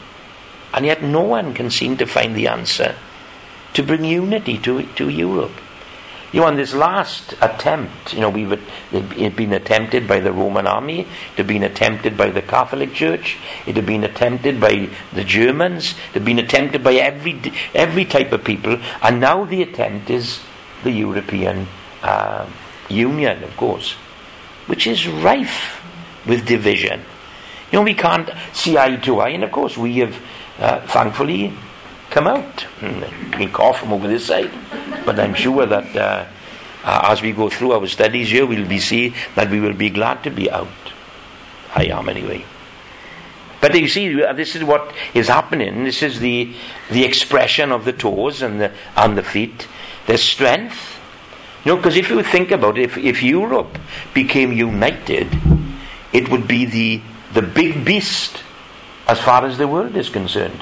[0.72, 2.96] and yet no one can seem to find the answer
[3.74, 5.60] to bring unity to, to Europe.
[6.36, 8.52] You know, on this last attempt, you know, we've
[8.92, 13.38] it been attempted by the Roman army, it had been attempted by the Catholic Church,
[13.66, 17.40] it had been attempted by the Germans, it had been attempted by every
[17.74, 20.42] every type of people, and now the attempt is
[20.84, 21.70] the European
[22.04, 22.46] uh,
[22.90, 23.94] Union, of course,
[24.68, 25.82] which is rife
[26.28, 27.00] with division.
[27.72, 30.22] You know, we can't see eye to eye, and of course, we have
[30.60, 31.54] uh, thankfully
[32.16, 32.66] come out.
[33.38, 34.52] We cough from over this side.
[35.06, 36.26] But I'm sure that uh,
[36.86, 39.90] uh, as we go through our studies here, we'll be see that we will be
[39.90, 40.68] glad to be out.
[41.76, 42.46] I am anyway.
[43.60, 45.84] But you see, this is what is happening.
[45.84, 46.56] This is the
[46.90, 49.68] the expression of the toes and the and the feet.
[50.08, 50.96] There's strength,
[51.66, 53.80] You know, because if you think about it, if, if Europe
[54.14, 55.28] became united,
[56.14, 57.02] it would be the,
[57.34, 58.44] the big beast
[59.08, 60.62] as far as the world is concerned.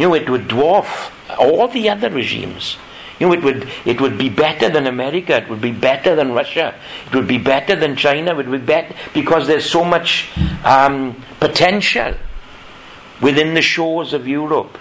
[0.00, 2.78] You know, it would dwarf all the other regimes.
[3.18, 6.32] You know, it would, it would be better than America, it would be better than
[6.32, 6.74] Russia,
[7.06, 10.30] it would be better than China, it would be better because there's so much
[10.64, 12.14] um, potential
[13.20, 14.78] within the shores of Europe.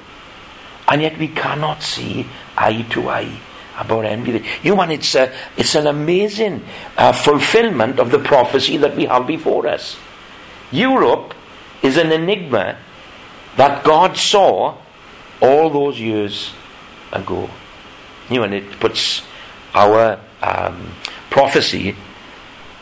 [0.88, 2.26] And yet we cannot see
[2.57, 3.41] eye to eye
[3.78, 4.45] about everything.
[4.63, 6.63] You know, and it's, a, it's an amazing
[6.95, 9.97] uh, fulfillment of the prophecy that we have before us.
[10.72, 11.34] Europe
[11.84, 12.78] is an enigma
[13.57, 14.78] that God saw
[15.41, 16.51] all those years
[17.11, 17.49] ago.
[18.29, 19.23] You know, and it puts
[19.73, 20.93] our um,
[21.29, 21.95] prophecy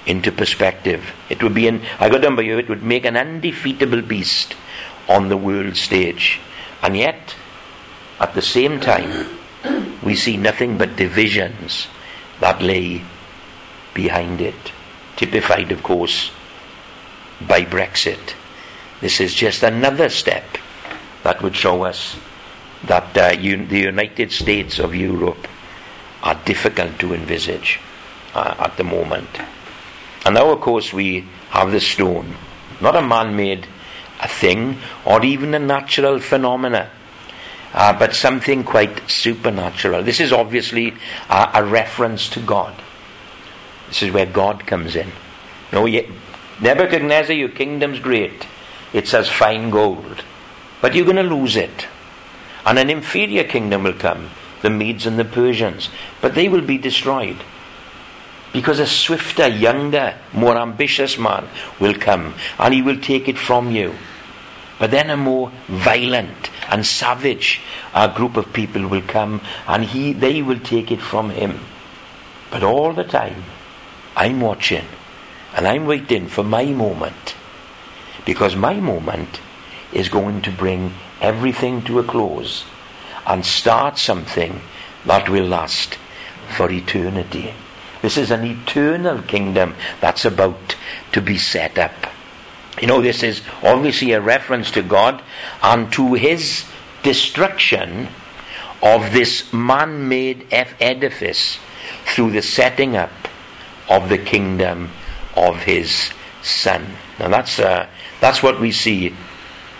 [0.05, 1.13] into perspective.
[1.29, 4.55] It would be an, I got number you, it would make an undefeatable beast
[5.07, 6.39] on the world stage.
[6.81, 7.35] And yet,
[8.19, 9.37] at the same time,
[10.03, 11.87] we see nothing but divisions
[12.39, 13.03] that lay
[13.93, 14.71] behind it.
[15.15, 16.31] Typified, of course,
[17.45, 18.33] by Brexit.
[19.01, 20.45] This is just another step
[21.23, 22.15] that would show us
[22.85, 25.47] that uh, un- the United States of Europe
[26.23, 27.79] are difficult to envisage
[28.33, 29.29] uh, at the moment.
[30.25, 32.35] And now, of course, we have the stone,
[32.81, 33.67] not a man made
[34.19, 36.89] a thing or even a natural phenomena,
[37.73, 40.03] uh, but something quite supernatural.
[40.03, 40.93] This is obviously
[41.29, 42.73] uh, a reference to God.
[43.87, 45.11] This is where God comes in.
[45.71, 45.85] No,
[46.59, 48.47] Nebuchadnezzar, your kingdom's great.
[48.93, 50.23] It's as fine gold.
[50.81, 51.87] But you're going to lose it.
[52.67, 54.29] And an inferior kingdom will come,
[54.61, 55.89] the Medes and the Persians.
[56.21, 57.37] But they will be destroyed.
[58.51, 61.47] Because a swifter, younger, more ambitious man
[61.79, 63.95] will come and he will take it from you.
[64.79, 67.61] But then a more violent and savage
[67.93, 71.61] uh, group of people will come and he, they will take it from him.
[72.51, 73.43] But all the time,
[74.13, 74.85] I'm watching
[75.55, 77.35] and I'm waiting for my moment.
[78.25, 79.39] Because my moment
[79.93, 82.65] is going to bring everything to a close
[83.25, 84.61] and start something
[85.05, 85.97] that will last
[86.55, 87.53] for eternity.
[88.01, 90.75] This is an eternal kingdom that's about
[91.11, 92.07] to be set up.
[92.79, 95.21] You know, this is obviously a reference to God
[95.63, 96.65] and to his
[97.03, 98.09] destruction
[98.81, 101.57] of this man made edifice
[102.05, 103.11] through the setting up
[103.89, 104.91] of the kingdom
[105.35, 106.11] of his
[106.43, 106.85] Son.
[107.19, 107.87] Now, that's, uh,
[108.21, 109.15] that's what we see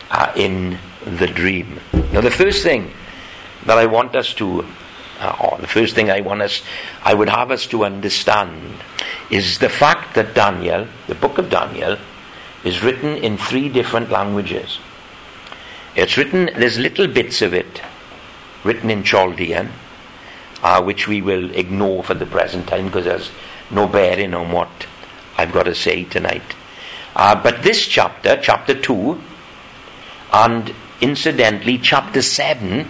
[0.09, 0.79] uh, in
[1.16, 1.80] the dream.
[2.12, 2.91] Now, the first thing
[3.66, 4.66] that I want us to,
[5.20, 6.62] uh, or the first thing I want us,
[7.03, 8.84] I would have us to understand,
[9.30, 11.97] is the fact that Daniel, the book of Daniel,
[12.64, 14.80] is written in three different languages.
[15.95, 17.82] It's written, there's little bits of it
[18.64, 19.70] written in Chaldean,
[20.64, 23.32] uh, which we will ignore for the present time because there's
[23.72, 24.70] no bearing on what
[25.38, 26.55] I've got to say tonight.
[27.16, 29.22] Uh, but this chapter, chapter 2,
[30.34, 32.86] and incidentally, chapter 7,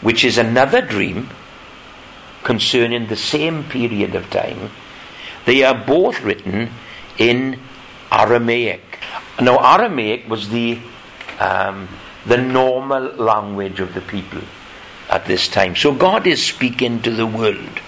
[0.00, 1.28] which is another dream
[2.42, 4.70] concerning the same period of time,
[5.44, 6.70] they are both written
[7.18, 7.58] in
[8.10, 8.98] Aramaic.
[9.40, 10.78] Now, Aramaic was the,
[11.40, 11.88] um,
[12.24, 14.42] the normal language of the people
[15.10, 15.76] at this time.
[15.76, 17.80] So, God is speaking to the world.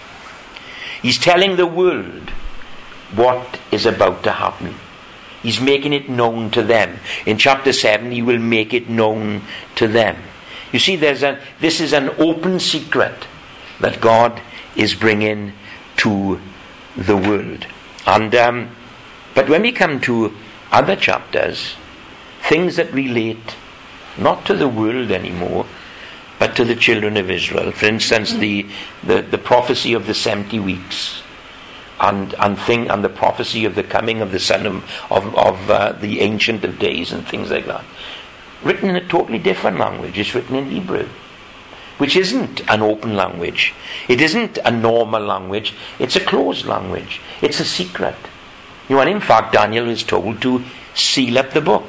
[1.03, 2.31] He's telling the world
[3.15, 4.75] what is about to happen.
[5.43, 6.99] He's making it known to them.
[7.27, 9.43] In chapter 7, he will make it known
[9.77, 10.17] to them.
[10.73, 13.27] You see, there's a, this is an open secret
[13.81, 14.41] that God
[14.77, 15.53] is bringing
[15.99, 16.41] to
[16.97, 17.67] the world.
[18.07, 18.71] And um,
[19.35, 20.35] but when we come to
[20.73, 21.77] other chapters,
[22.43, 23.55] things that relate
[24.17, 25.67] not to the world anymore,
[26.39, 27.71] but to the children of Israel.
[27.73, 28.67] For instance, the,
[29.03, 31.23] the, the prophecy of the 70 weeks
[32.01, 35.71] and, and, thing, and the prophecy of the coming of the Son of, of, of
[35.71, 37.85] uh, the Ancient of Days and things like that.
[38.63, 40.19] Written in a totally different language.
[40.19, 41.09] It's written in Hebrew,
[41.99, 43.75] which isn't an open language.
[44.09, 45.75] It isn't a normal language.
[45.99, 47.21] It's a closed language.
[47.41, 48.17] It's a secret.
[48.89, 51.87] You know, and in fact, Daniel is told to seal up the book.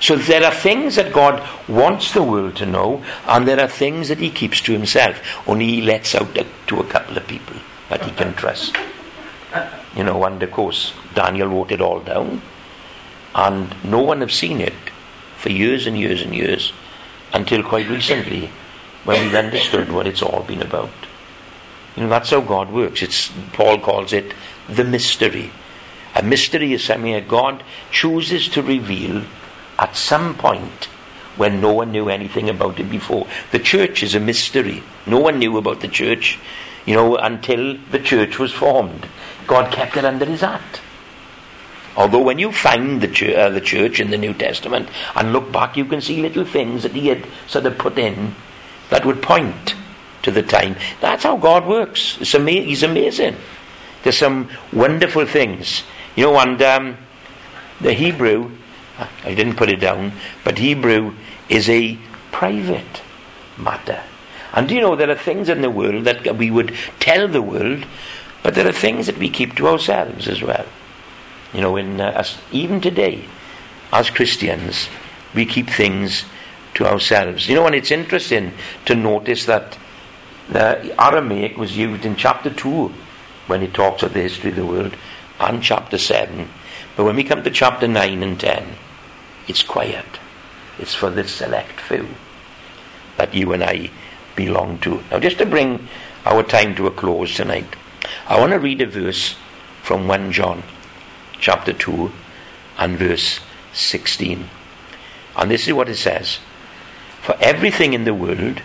[0.00, 4.08] So there are things that God wants the world to know, and there are things
[4.08, 5.20] that He keeps to Himself.
[5.46, 7.56] Only He lets out to a couple of people
[7.90, 8.76] that He can trust.
[9.96, 12.42] You know, and of course, Daniel wrote it all down,
[13.34, 14.74] and no one have seen it
[15.36, 16.72] for years and years and years
[17.32, 18.50] until quite recently
[19.04, 20.90] when we've understood what it's all been about.
[21.96, 23.02] You know, that's how God works.
[23.02, 24.32] It's Paul calls it
[24.68, 25.50] the mystery.
[26.14, 29.24] A mystery is something that God chooses to reveal
[29.78, 30.84] at some point
[31.36, 33.26] when no one knew anything about it before.
[33.50, 34.82] The church is a mystery.
[35.06, 36.38] No one knew about the church
[36.86, 39.06] you know, until the church was formed.
[39.46, 40.80] God kept it under his hat.
[41.96, 45.50] Although when you find the church, uh, the church in the New Testament and look
[45.50, 48.34] back, you can see little things that he had sort of put in
[48.90, 49.74] that would point
[50.22, 50.76] to the time.
[51.00, 52.34] That's how God works.
[52.34, 53.36] Ama- he's amazing.
[54.02, 55.82] There's some wonderful things.
[56.16, 56.96] You know, and um,
[57.80, 58.50] the Hebrew,
[59.24, 60.12] I didn't put it down,
[60.44, 61.14] but Hebrew
[61.48, 61.98] is a
[62.30, 63.02] private
[63.58, 64.02] matter.
[64.52, 67.42] And do you know there are things in the world that we would tell the
[67.42, 67.86] world,
[68.42, 70.66] but there are things that we keep to ourselves as well.
[71.52, 73.24] You know, in uh, even today,
[73.92, 74.88] as Christians,
[75.34, 76.24] we keep things
[76.74, 77.48] to ourselves.
[77.48, 78.52] You know, and it's interesting
[78.86, 79.76] to notice that
[80.48, 82.92] the Aramaic was used in chapter 2
[83.46, 84.94] when it talks of the history of the world,
[85.40, 86.48] and chapter 7.
[86.96, 88.66] But when we come to chapter 9 and 10,
[89.48, 90.06] it's quiet.
[90.78, 92.08] It's for the select few
[93.16, 93.90] that you and I
[94.36, 95.02] belong to.
[95.10, 95.88] Now, just to bring
[96.24, 97.76] our time to a close tonight,
[98.26, 99.36] I want to read a verse
[99.82, 100.62] from 1 John
[101.38, 102.12] chapter 2
[102.78, 103.40] and verse
[103.72, 104.48] 16.
[105.36, 106.38] And this is what it says
[107.22, 108.62] For everything in the world,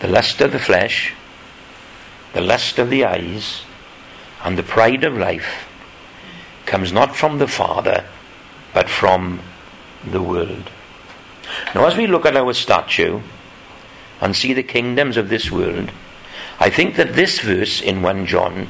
[0.00, 1.14] the lust of the flesh,
[2.32, 3.62] the lust of the eyes,
[4.42, 5.68] and the pride of life
[6.66, 8.04] comes not from the Father,
[8.72, 9.40] but from
[10.08, 10.70] the world.
[11.74, 13.20] Now, as we look at our statue
[14.20, 15.90] and see the kingdoms of this world,
[16.62, 18.68] I think that this verse in 1 John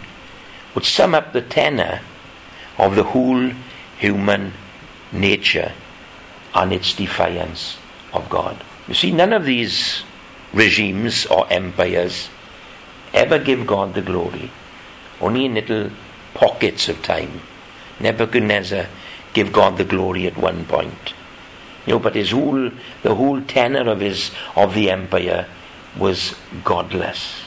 [0.77, 2.01] would sum up the tenor
[2.79, 3.51] of the whole
[3.99, 4.53] human
[5.11, 5.73] nature
[6.55, 7.79] and its defiance
[8.13, 8.63] of God.
[8.87, 10.05] You see, none of these
[10.53, 12.29] regimes or empires
[13.13, 14.53] ever give God the glory,
[15.21, 15.91] only in little
[16.35, 17.41] pockets of time.
[17.99, 18.87] Nebuchadnezzar
[19.33, 21.13] gave God the glory at one point.
[21.87, 22.71] You know, but his whole
[23.03, 25.49] the whole tenor of his of the empire
[25.99, 27.43] was godless.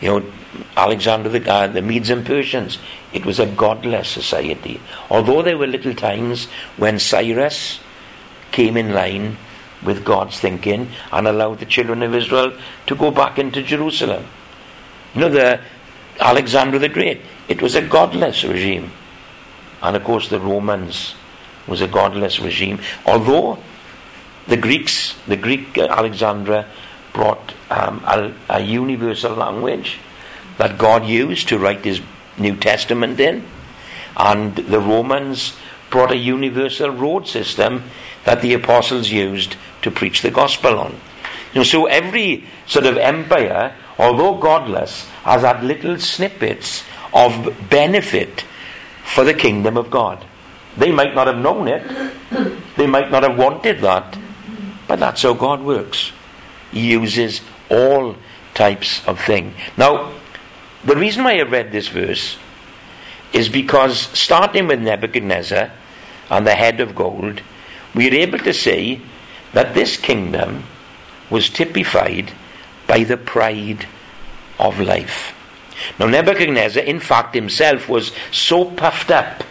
[0.00, 0.32] You know,
[0.76, 2.78] Alexander the uh, the Medes and Persians,
[3.12, 4.80] it was a godless society.
[5.10, 6.46] Although there were little times
[6.76, 7.80] when Cyrus
[8.50, 9.36] came in line
[9.82, 12.52] with God's thinking and allowed the children of Israel
[12.86, 14.26] to go back into Jerusalem.
[15.14, 15.60] You know, the
[16.18, 18.92] Alexander the Great, it was a godless regime.
[19.82, 21.14] And of course, the Romans
[21.66, 22.80] was a godless regime.
[23.06, 23.58] Although
[24.46, 26.66] the Greeks, the Greek Alexandra,
[27.20, 29.98] brought um, a, a universal language
[30.56, 32.00] that God used to write his
[32.38, 33.44] New Testament in.
[34.16, 35.52] And the Romans
[35.90, 37.84] brought a universal road system
[38.24, 40.92] that the apostles used to preach the gospel on.
[41.52, 48.46] You know, so every sort of empire, although godless, has had little snippets of benefit
[49.04, 50.24] for the kingdom of God.
[50.74, 51.84] They might not have known it,
[52.78, 54.16] they might not have wanted that,
[54.88, 56.12] but that's how God works.
[56.72, 57.40] Uses
[57.70, 58.16] all
[58.54, 59.54] types of thing.
[59.76, 60.12] Now,
[60.84, 62.36] the reason why I read this verse
[63.32, 65.70] is because starting with Nebuchadnezzar
[66.30, 67.42] and the head of gold,
[67.94, 69.00] we are able to say
[69.52, 70.64] that this kingdom
[71.28, 72.32] was typified
[72.86, 73.86] by the pride
[74.58, 75.34] of life.
[75.98, 79.44] Now, Nebuchadnezzar, in fact, himself was so puffed up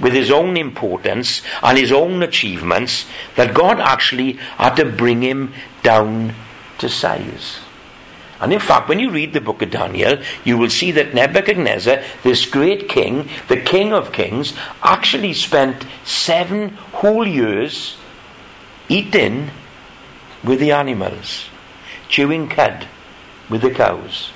[0.00, 5.52] with his own importance and his own achievements that God actually had to bring him
[5.82, 6.34] down
[6.78, 7.60] to size.
[8.40, 12.02] And in fact, when you read the book of Daniel, you will see that Nebuchadnezzar,
[12.24, 14.52] this great king, the king of kings,
[14.82, 17.96] actually spent seven whole years
[18.88, 19.50] eating
[20.42, 21.46] with the animals,
[22.08, 22.88] chewing cud
[23.48, 24.32] with the cows.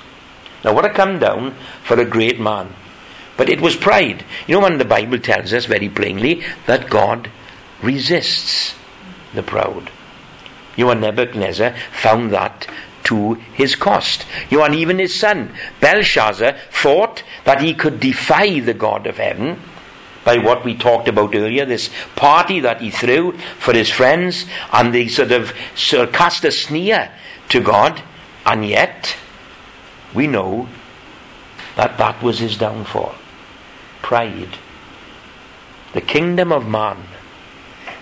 [0.63, 2.73] Now, what a come down for a great man.
[3.35, 4.23] But it was pride.
[4.47, 7.29] You know, when the Bible tells us very plainly that God
[7.81, 8.73] resists
[9.33, 9.91] the proud.
[10.77, 12.67] You know, Nebuchadnezzar found that
[13.05, 14.25] to his cost.
[14.51, 19.59] And even his son, Belshazzar, thought that he could defy the God of heaven
[20.25, 24.93] by what we talked about earlier, this party that he threw for his friends, and
[24.93, 27.09] they sort of, sort of cast a sneer
[27.47, 28.03] to God,
[28.45, 29.15] and yet
[30.13, 30.67] we know
[31.77, 33.15] that that was his downfall.
[34.01, 34.57] Pride.
[35.93, 36.97] The kingdom of man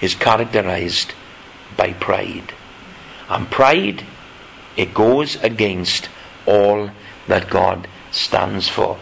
[0.01, 1.13] is characterized
[1.77, 2.54] by pride.
[3.29, 4.05] And pride
[4.77, 6.09] it goes against
[6.45, 6.91] all
[7.27, 8.97] that God stands for.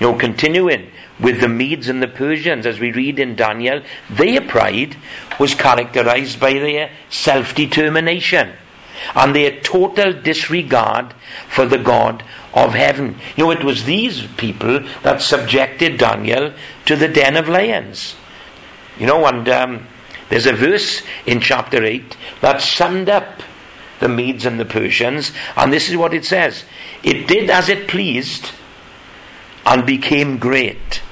[0.00, 0.90] You know, continuing
[1.20, 4.96] with the Medes and the Persians, as we read in Daniel, their pride
[5.38, 8.52] was characterized by their self determination
[9.14, 11.14] and their total disregard
[11.48, 12.22] for the God
[12.54, 13.18] of heaven.
[13.36, 16.52] You know, it was these people that subjected Daniel
[16.86, 18.14] to the den of lions.
[18.98, 19.86] You know, and um,
[20.28, 23.42] there's a verse in chapter 8 that summed up
[24.02, 26.64] the Medes and the Persians, and this is what it says
[27.02, 28.50] it did as it pleased
[29.64, 31.02] and became great.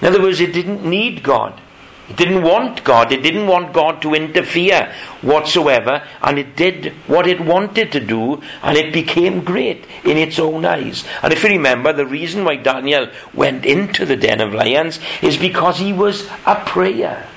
[0.00, 1.60] In other words, it didn't need God.
[2.08, 3.12] It didn't want God.
[3.12, 6.02] It didn't want God to interfere whatsoever.
[6.22, 8.40] And it did what it wanted to do.
[8.62, 11.04] And it became great in its own eyes.
[11.22, 15.36] And if you remember, the reason why Daniel went into the den of lions is
[15.36, 17.28] because he was a prayer.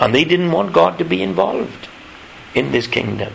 [0.00, 1.88] And they didn't want God to be involved
[2.54, 3.32] in this kingdom.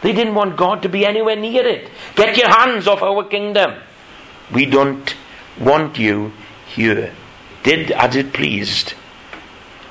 [0.00, 1.90] They didn't want God to be anywhere near it.
[2.14, 3.74] Get your hands off our kingdom.
[4.52, 5.14] We don't
[5.60, 6.32] want you
[6.66, 7.12] here.
[7.64, 8.94] Did as it pleased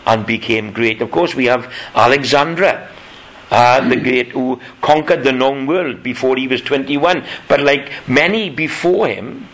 [0.06, 1.02] and became great.
[1.02, 2.90] Of course, we have Alexander.
[3.50, 7.26] Uh, the great who conquered the known world before he was 21.
[7.48, 9.48] But like many before him,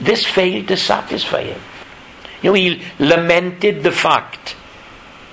[0.00, 1.60] this failed to satisfy him.
[2.42, 4.54] You know, he lamented the fact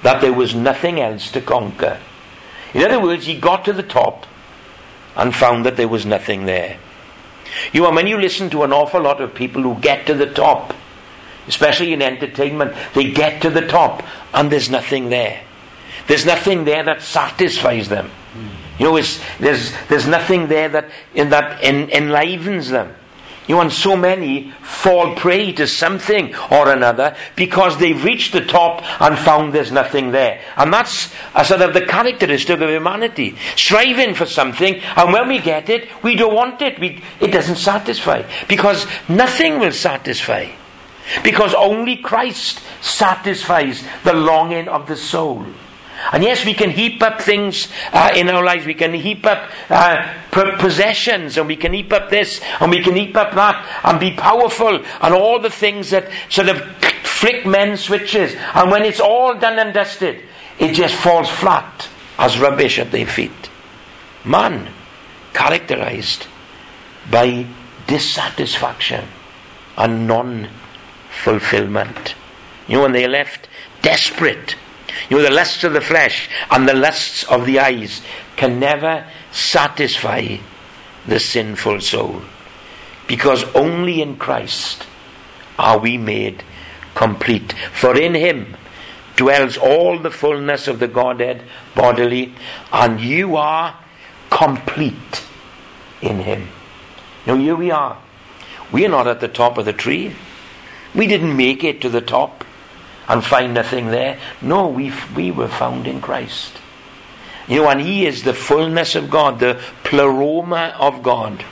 [0.01, 1.99] that there was nothing else to conquer.
[2.73, 4.25] In other words, he got to the top
[5.15, 6.77] and found that there was nothing there.
[7.71, 10.27] You know, when you listen to an awful lot of people who get to the
[10.27, 10.73] top,
[11.47, 14.03] especially in entertainment, they get to the top
[14.33, 15.41] and there's nothing there.
[16.07, 18.11] There's nothing there that satisfies them.
[18.77, 19.01] You know,
[19.39, 22.93] there's, there's nothing there that, in, that en, enlivens them.
[23.47, 28.83] You and so many fall prey to something or another because they've reached the top
[29.01, 30.41] and found there's nothing there.
[30.57, 33.37] And that's a sort of the characteristic of humanity.
[33.55, 36.79] Striving for something, and when we get it, we don't want it.
[36.79, 38.23] We, it doesn't satisfy.
[38.47, 40.49] Because nothing will satisfy.
[41.23, 45.45] Because only Christ satisfies the longing of the soul.
[46.11, 48.65] And yes, we can heap up things uh, in our lives.
[48.65, 52.95] We can heap up uh, possessions, and we can heap up this, and we can
[52.95, 56.61] heap up that, and be powerful, and all the things that sort of
[57.03, 58.35] flick men's switches.
[58.53, 60.23] And when it's all done and dusted,
[60.59, 63.49] it just falls flat as rubbish at their feet.
[64.23, 64.69] Man,
[65.33, 66.27] characterized
[67.09, 67.45] by
[67.87, 69.05] dissatisfaction
[69.77, 70.49] and non
[71.09, 72.15] fulfillment.
[72.67, 73.47] You know, when they left
[73.81, 74.55] desperate
[75.09, 78.01] you know, the lusts of the flesh and the lusts of the eyes
[78.35, 80.37] can never satisfy
[81.07, 82.21] the sinful soul.
[83.07, 84.85] Because only in Christ
[85.59, 86.43] are we made
[86.95, 87.53] complete.
[87.73, 88.55] For in Him
[89.15, 91.43] dwells all the fullness of the Godhead
[91.75, 92.33] bodily,
[92.71, 93.77] and you are
[94.29, 95.23] complete
[96.01, 96.49] in Him.
[97.25, 98.01] Now, here we are.
[98.71, 100.15] We are not at the top of the tree.
[100.93, 102.34] We didn't make it to the top
[103.07, 104.19] and find nothing there.
[104.41, 106.53] No, we, we were found in Christ.
[107.47, 111.43] You know, and He is the fullness of God, the pleroma of God.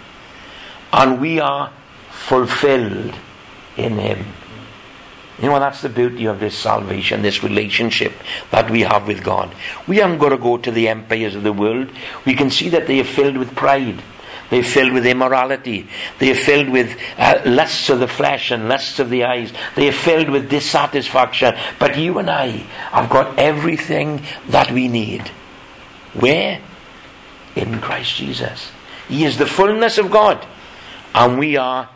[0.91, 1.71] And we are
[2.09, 3.15] fulfilled
[3.77, 4.25] in Him.
[5.41, 8.13] You know, that's the beauty of this salvation, this relationship
[8.51, 9.53] that we have with God.
[9.87, 11.89] We aren't going to go to the empires of the world.
[12.25, 14.01] We can see that they are filled with pride.
[14.53, 15.87] They're filled with immorality.
[16.19, 19.51] They are filled with uh, lusts of the flesh and lusts of the eyes.
[19.75, 21.55] They are filled with dissatisfaction.
[21.79, 22.49] But you and I
[22.91, 25.29] have got everything that we need.
[26.13, 26.61] Where?
[27.55, 28.69] In Christ Jesus.
[29.07, 30.45] He is the fullness of God.
[31.15, 31.89] And we are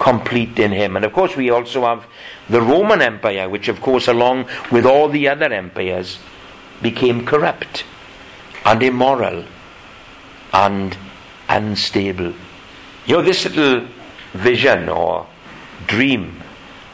[0.00, 0.96] complete in Him.
[0.96, 2.08] And of course, we also have
[2.48, 6.18] the Roman Empire, which, of course, along with all the other empires,
[6.82, 7.84] became corrupt
[8.64, 9.44] and immoral
[10.52, 10.96] and
[11.50, 12.32] unstable.
[13.06, 13.88] You know, this little
[14.32, 15.26] vision or
[15.86, 16.42] dream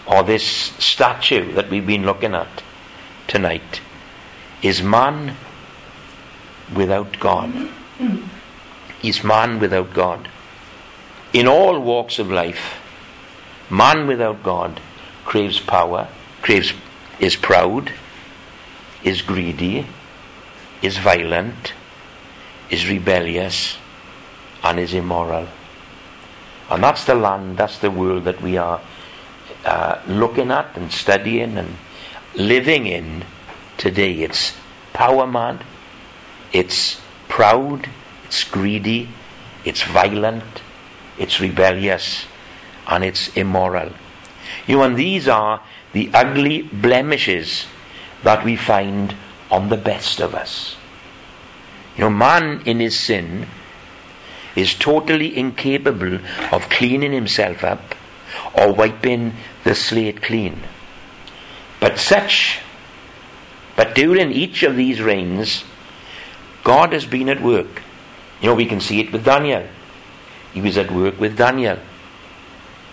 [0.07, 2.63] or this statue that we've been looking at
[3.27, 3.81] tonight
[4.63, 5.37] is man
[6.75, 7.69] without God.
[9.03, 10.29] Is man without God.
[11.33, 12.81] In all walks of life,
[13.69, 14.81] man without God
[15.25, 16.09] craves power,
[16.41, 16.73] craves
[17.19, 17.93] is proud,
[19.03, 19.87] is greedy,
[20.83, 21.73] is violent,
[22.71, 23.77] is rebellious,
[24.67, 25.47] and is immoral.
[26.69, 28.81] And that's the land, that's the world that we are
[29.65, 31.77] uh, looking at and studying and
[32.35, 33.25] living in
[33.77, 34.23] today.
[34.23, 34.55] It's
[34.93, 35.63] power mad,
[36.53, 37.89] it's proud,
[38.25, 39.09] it's greedy,
[39.65, 40.63] it's violent,
[41.17, 42.27] it's rebellious,
[42.89, 43.93] and it's immoral.
[44.67, 45.63] You know, and these are
[45.93, 47.67] the ugly blemishes
[48.25, 49.15] that we find
[49.49, 50.77] on the best of us.
[51.97, 53.47] You know, man in his sin
[54.57, 56.19] is totally incapable
[56.51, 57.95] of cleaning himself up
[58.55, 59.35] or wiping
[59.65, 60.63] the slate clean.
[61.79, 62.61] But such,
[63.77, 65.65] but during each of these reigns,
[66.65, 67.83] God has been at work.
[68.41, 69.67] You know, we can see it with Daniel.
[70.53, 71.79] He was at work with Daniel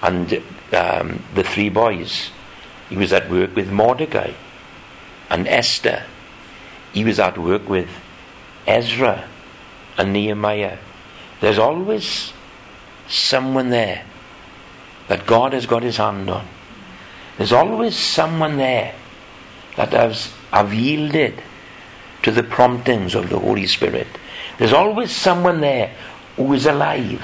[0.01, 0.33] and
[0.73, 2.29] um, the three boys.
[2.89, 4.33] He was at work with Mordecai
[5.29, 6.03] and Esther.
[6.91, 7.89] He was at work with
[8.67, 9.27] Ezra
[9.97, 10.77] and Nehemiah.
[11.43, 12.31] There's always
[13.09, 14.05] someone there
[15.09, 16.47] that God has got his hand on.
[17.37, 18.95] There's always someone there
[19.75, 21.43] that has have yielded
[22.21, 24.07] to the promptings of the Holy Spirit.
[24.57, 25.93] There's always someone there
[26.37, 27.21] who is alive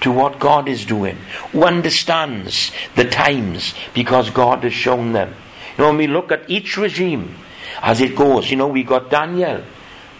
[0.00, 1.18] to what God is doing,
[1.52, 5.32] who understands the times because God has shown them.
[5.76, 7.36] You know, when we look at each regime
[7.82, 9.62] as it goes, you know, we got Daniel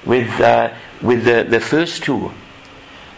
[0.06, 2.30] with, uh, with the, the first two.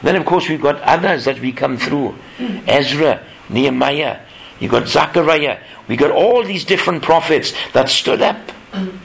[0.03, 2.11] Then, of course, we've got others that we come through.
[2.39, 2.59] Hmm.
[2.67, 4.21] Ezra, Nehemiah,
[4.59, 8.97] you've got Zechariah, we got all these different prophets that stood up hmm.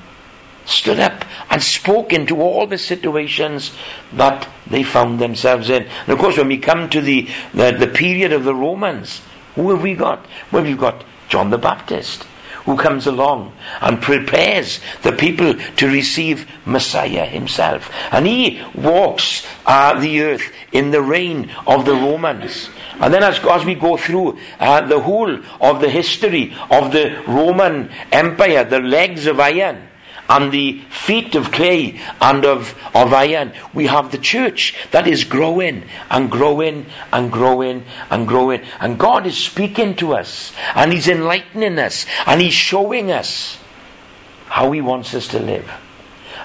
[0.65, 3.71] stood up and spoke into all the situations
[4.13, 5.83] that they found themselves in.
[5.83, 9.21] And of course, when we come to the, the, the period of the Romans,
[9.55, 10.25] who have we got?
[10.51, 12.25] Well, we've got John the Baptist
[12.65, 17.91] who comes along and prepares the people to receive Messiah himself.
[18.11, 22.69] And he walks uh, the earth in the reign of the Romans.
[22.99, 27.23] And then, as, as we go through uh, the whole of the history of the
[27.27, 29.87] Roman Empire, the legs of iron,
[30.29, 33.53] and the feet of clay and of, of iron.
[33.73, 38.61] We have the church that is growing and growing and growing and growing.
[38.79, 43.57] And God is speaking to us and He's enlightening us and He's showing us
[44.47, 45.69] how He wants us to live.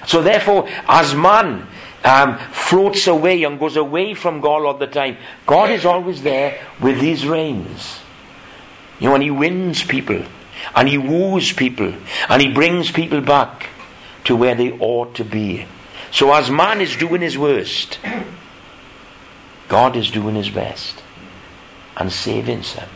[0.07, 1.67] So, therefore, as man
[2.03, 6.65] um, floats away and goes away from God all the time, God is always there
[6.81, 7.99] with these reins.
[8.99, 10.23] You know, and He wins people
[10.75, 11.93] and He woos people
[12.29, 13.67] and He brings people back
[14.25, 15.65] to where they ought to be.
[16.11, 17.99] So, as man is doing his worst,
[19.67, 21.01] God is doing his best
[21.95, 22.89] and saving some.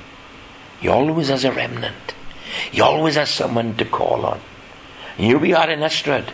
[0.81, 2.13] He always has a remnant,
[2.71, 4.41] he always has someone to call on.
[5.17, 6.29] Here we are in Ystrad.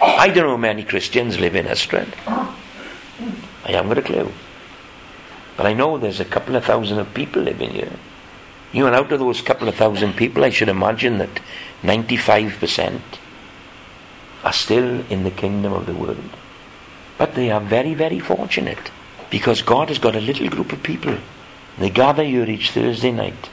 [0.00, 2.08] I don't know many Christians live in Ystrad.
[3.64, 4.32] I haven't got a clue.
[5.56, 7.92] But I know there's a couple of thousand of people living here.
[8.72, 11.40] You know, and out of those couple of thousand people, I should imagine that
[11.82, 13.00] 95%
[14.44, 16.30] are still in the kingdom of the world.
[17.18, 18.90] But they are very, very fortunate
[19.30, 21.18] because God has got a little group of people.
[21.78, 23.50] They gather here each Thursday night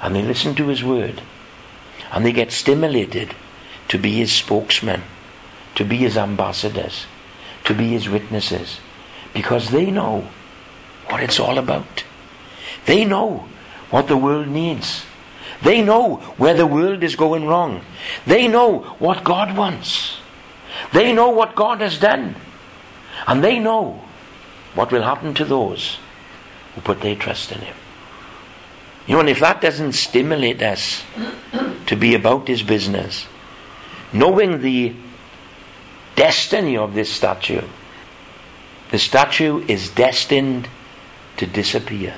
[0.00, 1.22] and they listen to His word
[2.10, 3.34] and they get stimulated
[3.88, 5.02] to be His spokesmen,
[5.74, 7.06] to be His ambassadors,
[7.64, 8.80] to be His witnesses
[9.32, 10.26] because they know
[11.08, 12.04] what it's all about.
[12.86, 13.48] They know
[13.92, 15.04] what the world needs.
[15.62, 17.84] They know where the world is going wrong.
[18.26, 20.16] They know what God wants.
[20.92, 22.34] They know what God has done.
[23.28, 24.02] And they know
[24.74, 25.98] what will happen to those
[26.74, 27.76] who put their trust in Him.
[29.06, 31.04] You know, and if that doesn't stimulate us
[31.86, 33.26] to be about His business,
[34.10, 34.94] knowing the
[36.16, 37.62] destiny of this statue,
[38.90, 40.68] the statue is destined
[41.36, 42.14] to disappear.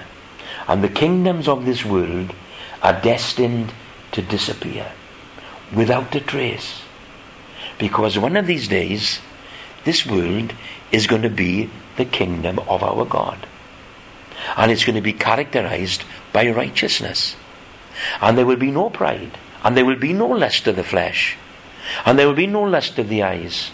[0.67, 2.35] And the kingdoms of this world
[2.83, 3.73] are destined
[4.13, 4.93] to disappear
[5.75, 6.83] without a trace.
[7.79, 9.21] Because one of these days,
[9.85, 10.55] this world
[10.93, 13.47] is going to be the kingdom of our God.
[14.57, 17.37] And it's going to be characterized by righteousness.
[18.21, 19.39] And there will be no pride.
[19.63, 21.37] And there will be no lust of the flesh.
[22.05, 23.71] And there will be no lust of the eyes.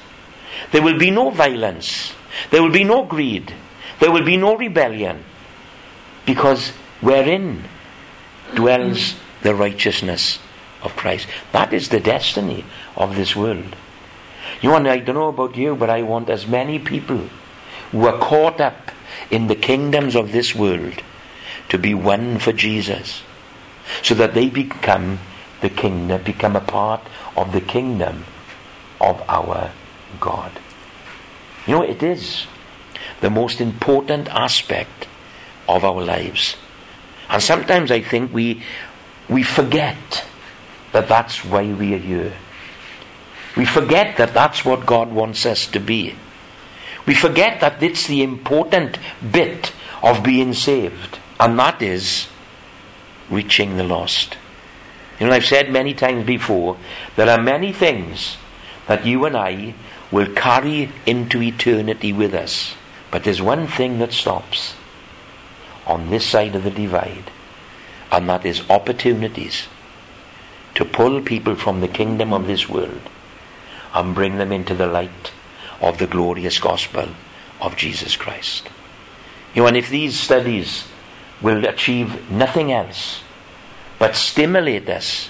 [0.72, 2.12] There will be no violence.
[2.50, 3.54] There will be no greed.
[3.98, 5.24] There will be no rebellion.
[6.26, 7.64] Because wherein
[8.54, 10.38] dwells the righteousness
[10.82, 11.26] of Christ.
[11.52, 12.64] That is the destiny
[12.96, 13.76] of this world.
[14.60, 17.28] You know, I don't know about you, but I want as many people
[17.92, 18.90] who are caught up
[19.30, 21.02] in the kingdoms of this world
[21.68, 23.22] to be won for Jesus,
[24.02, 25.18] so that they become
[25.60, 27.00] the kingdom, become a part
[27.36, 28.24] of the kingdom
[29.00, 29.70] of our
[30.18, 30.52] God.
[31.66, 32.46] You know, it is
[33.20, 35.06] the most important aspect
[35.68, 36.56] of our lives.
[37.30, 38.62] And sometimes I think we,
[39.28, 40.24] we forget
[40.92, 42.32] that that's why we are here.
[43.56, 46.16] We forget that that's what God wants us to be.
[47.06, 48.98] We forget that it's the important
[49.32, 49.72] bit
[50.02, 52.26] of being saved, and that is
[53.30, 54.36] reaching the lost.
[55.20, 56.76] You know, I've said many times before,
[57.14, 58.38] there are many things
[58.88, 59.74] that you and I
[60.10, 62.74] will carry into eternity with us.
[63.12, 64.74] But there's one thing that stops
[65.90, 67.30] on this side of the divide,
[68.12, 69.66] and that is opportunities
[70.76, 73.02] to pull people from the kingdom of this world
[73.92, 75.32] and bring them into the light
[75.80, 77.08] of the glorious gospel
[77.60, 78.68] of Jesus Christ.
[79.52, 80.84] You know, and if these studies
[81.42, 83.22] will achieve nothing else
[83.98, 85.28] but stimulate us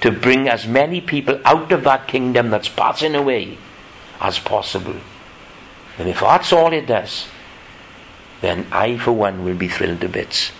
[0.00, 3.56] to bring as many people out of that kingdom that's passing away
[4.20, 4.96] as possible,
[5.96, 7.28] then if that's all it does,
[8.40, 10.52] then I, for one, will be thrilled to bits.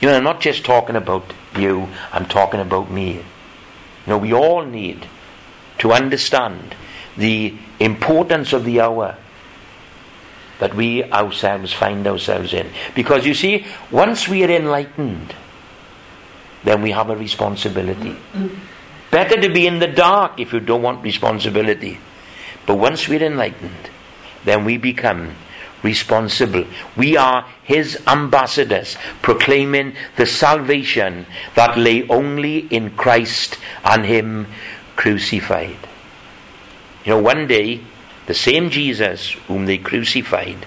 [0.00, 3.14] You know, I'm not just talking about you, I'm talking about me.
[3.14, 3.22] You
[4.06, 5.06] know, we all need
[5.78, 6.74] to understand
[7.16, 9.16] the importance of the hour
[10.58, 12.70] that we ourselves find ourselves in.
[12.94, 15.34] Because you see, once we are enlightened,
[16.64, 18.16] then we have a responsibility.
[19.10, 21.98] Better to be in the dark if you don't want responsibility.
[22.66, 23.90] But once we're enlightened,
[24.44, 25.34] then we become
[25.82, 26.64] responsible.
[26.96, 34.46] We are His ambassadors, proclaiming the salvation that lay only in Christ and Him
[34.96, 35.78] crucified.
[37.04, 37.80] You know, one day,
[38.26, 40.66] the same Jesus whom they crucified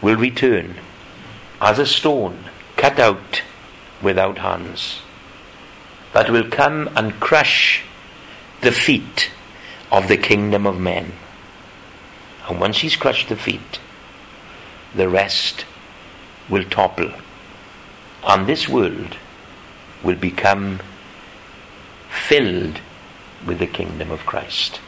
[0.00, 0.76] will return
[1.60, 2.44] as a stone
[2.76, 3.42] cut out
[4.02, 5.00] without hands
[6.12, 7.82] that will come and crush
[8.62, 9.30] the feet
[9.90, 11.12] of the kingdom of men.
[12.48, 13.80] And once he's crushed the feet,
[14.94, 15.64] the rest
[16.48, 17.12] will topple.
[18.26, 19.16] And this world
[20.02, 20.80] will become
[22.08, 22.80] filled
[23.46, 24.80] with the kingdom of Christ.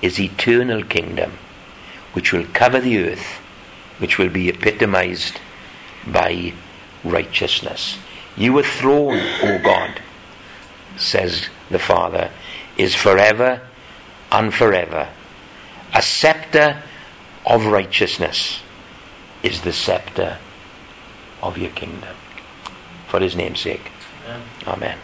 [0.00, 1.32] His eternal kingdom,
[2.12, 3.38] which will cover the earth,
[3.98, 5.40] which will be epitomized
[6.06, 6.52] by
[7.04, 7.98] righteousness.
[8.36, 10.00] Your throne, O God,
[10.96, 12.30] says the Father,
[12.76, 13.60] is forever
[14.32, 15.08] and forever.
[15.92, 16.82] A scepter
[17.44, 18.62] of righteousness
[19.42, 20.38] is the scepter
[21.42, 22.16] of your kingdom.
[23.08, 23.90] For his name's sake.
[24.26, 24.42] Amen.
[24.66, 24.98] Amen.